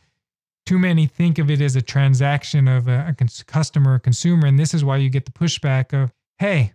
too 0.66 0.78
many 0.78 1.06
think 1.06 1.38
of 1.38 1.50
it 1.50 1.60
as 1.60 1.76
a 1.76 1.82
transaction 1.82 2.66
of 2.66 2.88
a, 2.88 3.14
a 3.18 3.44
customer 3.44 3.94
or 3.94 3.98
consumer 4.00 4.46
and 4.46 4.58
this 4.58 4.74
is 4.74 4.84
why 4.84 4.96
you 4.96 5.08
get 5.08 5.24
the 5.24 5.30
pushback 5.30 5.94
of 5.94 6.12
hey 6.38 6.72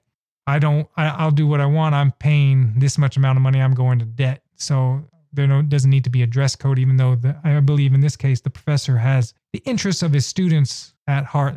i 0.48 0.58
don't 0.58 0.88
I, 0.96 1.08
i'll 1.08 1.32
do 1.32 1.46
what 1.46 1.60
i 1.60 1.66
want. 1.66 1.94
I'm 1.94 2.12
paying 2.14 2.74
this 2.78 2.98
much 2.98 3.18
amount 3.18 3.38
of 3.38 3.44
money. 3.44 3.62
I'm 3.62 3.74
going 3.74 4.00
to 4.00 4.06
debt. 4.06 4.44
So 4.56 5.04
there 5.34 5.48
no, 5.48 5.62
doesn't 5.62 5.90
need 5.90 6.04
to 6.04 6.10
be 6.10 6.24
a 6.24 6.28
dress 6.28 6.56
code, 6.56 6.80
even 6.80 6.98
though 6.98 7.16
the, 7.16 7.38
I 7.44 7.60
believe 7.60 7.94
in 7.94 8.00
this 8.00 8.16
case 8.16 8.42
the 8.42 8.50
professor 8.50 8.98
has 8.98 9.34
the 9.54 9.62
interests 9.66 10.04
of 10.04 10.14
his 10.14 10.26
students 10.26 10.94
at 11.08 11.26
heart. 11.26 11.56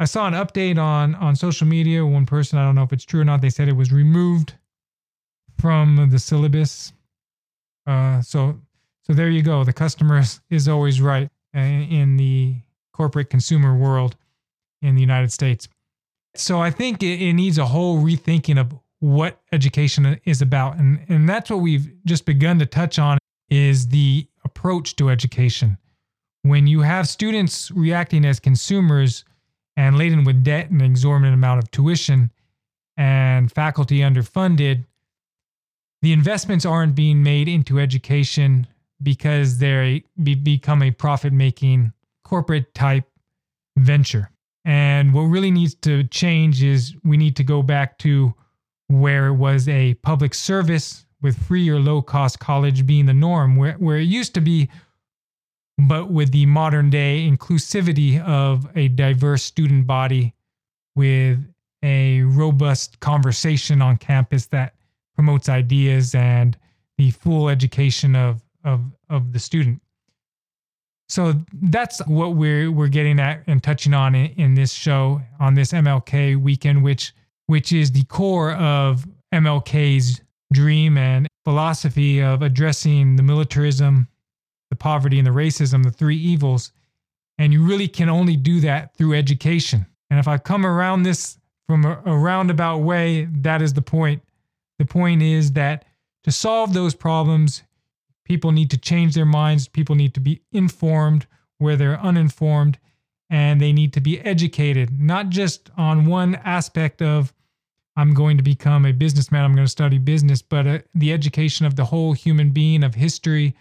I 0.00 0.04
saw 0.04 0.26
an 0.26 0.34
update 0.34 0.78
on 0.78 1.14
on 1.16 1.34
social 1.36 1.66
media. 1.66 2.04
One 2.04 2.26
person, 2.26 2.58
I 2.58 2.64
don't 2.64 2.74
know 2.74 2.84
if 2.84 2.92
it's 2.92 3.04
true 3.04 3.20
or 3.20 3.24
not, 3.24 3.40
they 3.40 3.50
said 3.50 3.68
it 3.68 3.76
was 3.76 3.92
removed 3.92 4.54
from 5.58 6.08
the 6.10 6.18
syllabus. 6.18 6.92
Uh, 7.86 8.20
so 8.22 8.60
so 9.02 9.12
there 9.12 9.30
you 9.30 9.42
go. 9.42 9.64
The 9.64 9.72
customer 9.72 10.22
is 10.50 10.68
always 10.68 11.00
right 11.00 11.30
uh, 11.54 11.58
in 11.58 12.16
the 12.16 12.56
corporate 12.92 13.30
consumer 13.30 13.76
world 13.76 14.16
in 14.82 14.94
the 14.94 15.00
United 15.00 15.32
States. 15.32 15.68
So 16.34 16.60
I 16.60 16.70
think 16.70 17.02
it, 17.02 17.20
it 17.20 17.32
needs 17.32 17.58
a 17.58 17.66
whole 17.66 17.98
rethinking 17.98 18.60
of 18.60 18.74
what 19.00 19.40
education 19.52 20.20
is 20.24 20.42
about. 20.42 20.76
And, 20.76 21.00
and 21.08 21.28
that's 21.28 21.50
what 21.50 21.60
we've 21.60 21.90
just 22.04 22.26
begun 22.26 22.58
to 22.58 22.66
touch 22.66 22.98
on 22.98 23.18
is 23.48 23.88
the 23.88 24.28
approach 24.44 24.96
to 24.96 25.10
education. 25.10 25.78
When 26.42 26.66
you 26.66 26.80
have 26.80 27.08
students 27.08 27.70
reacting 27.70 28.24
as 28.24 28.40
consumers 28.40 29.24
and 29.78 29.96
laden 29.96 30.24
with 30.24 30.42
debt 30.42 30.70
and 30.70 30.82
exorbitant 30.82 31.32
amount 31.32 31.62
of 31.62 31.70
tuition 31.70 32.32
and 32.96 33.50
faculty 33.52 34.00
underfunded, 34.00 34.84
the 36.02 36.12
investments 36.12 36.66
aren't 36.66 36.96
being 36.96 37.22
made 37.22 37.48
into 37.48 37.78
education 37.78 38.66
because 39.00 39.58
they 39.58 40.02
be, 40.20 40.34
become 40.34 40.82
a 40.82 40.90
profit 40.90 41.32
making 41.32 41.92
corporate 42.24 42.74
type 42.74 43.04
venture. 43.78 44.28
And 44.64 45.14
what 45.14 45.22
really 45.22 45.52
needs 45.52 45.76
to 45.76 46.02
change 46.02 46.60
is 46.60 46.96
we 47.04 47.16
need 47.16 47.36
to 47.36 47.44
go 47.44 47.62
back 47.62 47.98
to 47.98 48.34
where 48.88 49.28
it 49.28 49.34
was 49.34 49.68
a 49.68 49.94
public 50.02 50.34
service 50.34 51.06
with 51.22 51.40
free 51.46 51.68
or 51.68 51.78
low 51.78 52.02
cost 52.02 52.40
college 52.40 52.84
being 52.84 53.06
the 53.06 53.14
norm, 53.14 53.54
where, 53.54 53.74
where 53.74 53.98
it 53.98 54.08
used 54.08 54.34
to 54.34 54.40
be, 54.40 54.68
but 55.78 56.10
with 56.10 56.32
the 56.32 56.46
modern 56.46 56.90
day 56.90 57.28
inclusivity 57.30 58.20
of 58.22 58.66
a 58.74 58.88
diverse 58.88 59.42
student 59.42 59.86
body 59.86 60.34
with 60.96 61.38
a 61.84 62.22
robust 62.22 62.98
conversation 63.00 63.80
on 63.80 63.96
campus 63.96 64.46
that 64.46 64.74
promotes 65.14 65.48
ideas 65.48 66.14
and 66.14 66.56
the 66.96 67.12
full 67.12 67.48
education 67.48 68.16
of, 68.16 68.42
of, 68.64 68.80
of 69.08 69.32
the 69.32 69.38
student. 69.38 69.80
So 71.08 71.34
that's 71.54 72.04
what 72.06 72.34
we're 72.34 72.70
we're 72.70 72.88
getting 72.88 73.18
at 73.18 73.42
and 73.46 73.62
touching 73.62 73.94
on 73.94 74.14
in, 74.14 74.26
in 74.32 74.54
this 74.54 74.72
show 74.72 75.22
on 75.40 75.54
this 75.54 75.72
MLK 75.72 76.36
weekend, 76.36 76.82
which 76.82 77.14
which 77.46 77.72
is 77.72 77.90
the 77.92 78.04
core 78.04 78.52
of 78.52 79.06
MLK's 79.32 80.20
dream 80.52 80.98
and 80.98 81.26
philosophy 81.44 82.20
of 82.20 82.42
addressing 82.42 83.16
the 83.16 83.22
militarism, 83.22 84.06
the 84.70 84.76
poverty, 84.76 85.18
and 85.18 85.26
the 85.26 85.32
racism, 85.32 85.82
the 85.82 85.90
three 85.90 86.16
evils. 86.16 86.72
And 87.38 87.52
you 87.52 87.64
really 87.64 87.88
can 87.88 88.08
only 88.08 88.36
do 88.36 88.60
that 88.60 88.94
through 88.96 89.14
education. 89.14 89.86
And 90.10 90.18
if 90.18 90.26
I 90.28 90.38
come 90.38 90.66
around 90.66 91.02
this 91.02 91.38
from 91.66 91.84
a, 91.84 92.16
roundabout 92.16 92.78
way, 92.78 93.28
that 93.30 93.62
is 93.62 93.74
the 93.74 93.82
point. 93.82 94.22
The 94.78 94.86
point 94.86 95.22
is 95.22 95.52
that 95.52 95.84
to 96.24 96.32
solve 96.32 96.72
those 96.72 96.94
problems, 96.94 97.62
people 98.24 98.52
need 98.52 98.70
to 98.70 98.78
change 98.78 99.14
their 99.14 99.26
minds, 99.26 99.68
people 99.68 99.94
need 99.94 100.14
to 100.14 100.20
be 100.20 100.42
informed 100.52 101.26
where 101.58 101.76
they're 101.76 102.00
uninformed, 102.00 102.78
and 103.30 103.60
they 103.60 103.72
need 103.72 103.92
to 103.92 104.00
be 104.00 104.20
educated, 104.20 105.00
not 105.00 105.28
just 105.28 105.70
on 105.76 106.06
one 106.06 106.36
aspect 106.36 107.02
of 107.02 107.32
I'm 107.96 108.14
going 108.14 108.36
to 108.36 108.44
become 108.44 108.86
a 108.86 108.92
businessman, 108.92 109.44
I'm 109.44 109.54
going 109.54 109.66
to 109.66 109.70
study 109.70 109.98
business, 109.98 110.40
but 110.40 110.66
uh, 110.66 110.78
the 110.94 111.12
education 111.12 111.66
of 111.66 111.74
the 111.74 111.86
whole 111.86 112.12
human 112.12 112.50
being, 112.50 112.84
of 112.84 112.94
history, 112.94 113.56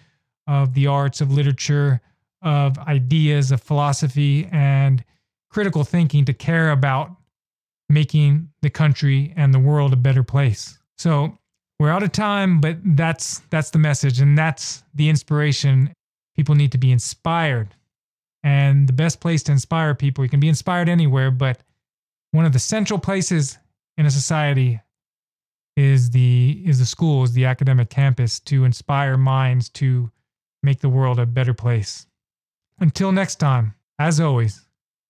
of 0.48 0.74
the 0.74 0.88
arts, 0.88 1.22
of 1.22 1.32
literature, 1.32 2.02
of 2.42 2.78
ideas, 2.80 3.52
of 3.52 3.62
philosophy, 3.62 4.48
and 4.52 5.04
critical 5.50 5.84
thinking 5.84 6.26
to 6.26 6.34
care 6.34 6.72
about 6.72 7.12
making 7.90 8.50
the 8.62 8.70
country 8.70 9.34
and 9.36 9.54
the 9.54 9.60
world 9.60 9.94
a 9.94 9.98
better 9.98 10.24
place. 10.24 10.78
So 10.98 11.38
we're 11.80 11.92
out 11.92 12.04
of 12.04 12.12
time, 12.12 12.60
but 12.60 12.78
that's 12.84 13.40
that's 13.50 13.70
the 13.70 13.80
message 13.80 14.20
and 14.20 14.38
that's 14.38 14.84
the 14.96 15.10
inspiration. 15.10 15.94
People 16.36 16.56
need 16.56 16.72
to 16.72 16.78
be 16.78 16.92
inspired. 16.92 17.76
And 18.44 18.88
the 18.88 18.94
best 18.94 19.20
place 19.20 19.44
to 19.44 19.52
inspire 19.52 19.94
people, 19.96 20.24
you 20.24 20.30
can 20.30 20.40
be 20.40 20.50
inspired 20.50 20.90
anywhere, 20.90 21.32
but 21.32 21.62
one 22.32 22.46
of 22.46 22.54
the 22.54 22.60
central 22.60 23.00
places 23.00 23.58
in 23.98 24.06
a 24.06 24.12
society 24.12 24.80
is 25.76 26.10
the 26.12 26.62
is 26.66 26.80
the 26.80 26.86
school, 26.86 27.24
is 27.24 27.34
the 27.34 27.46
academic 27.46 27.90
campus 27.90 28.40
to 28.42 28.64
inspire 28.64 29.18
minds 29.18 29.70
to 29.70 30.12
make 30.64 30.82
the 30.82 30.90
world 30.90 31.20
a 31.20 31.26
better 31.26 31.54
place. 31.54 32.08
Until 32.80 33.12
next 33.12 33.36
time, 33.36 33.74
as 34.00 34.20
always, 34.20 34.66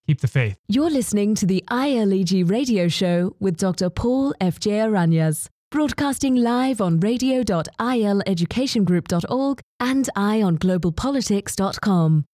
keep 0.06 0.20
the 0.22 0.28
faith. 0.28 0.58
You're 0.68 0.90
listening 0.90 1.36
to 1.36 1.46
the 1.46 1.64
ILEG 1.70 2.50
radio 2.50 2.88
show 2.88 3.36
with 3.40 3.58
Dr. 3.58 3.90
Paul 3.90 4.34
F. 4.40 4.60
J. 4.60 4.72
Aranyas, 4.72 5.50
broadcasting 5.72 6.36
live 6.36 6.82
on 6.82 7.00
radio.ileducationgroup.org 7.00 9.62
and 9.80 10.10
i 10.16 10.42
on 10.42 10.58
globalpolitics.com. 10.58 12.26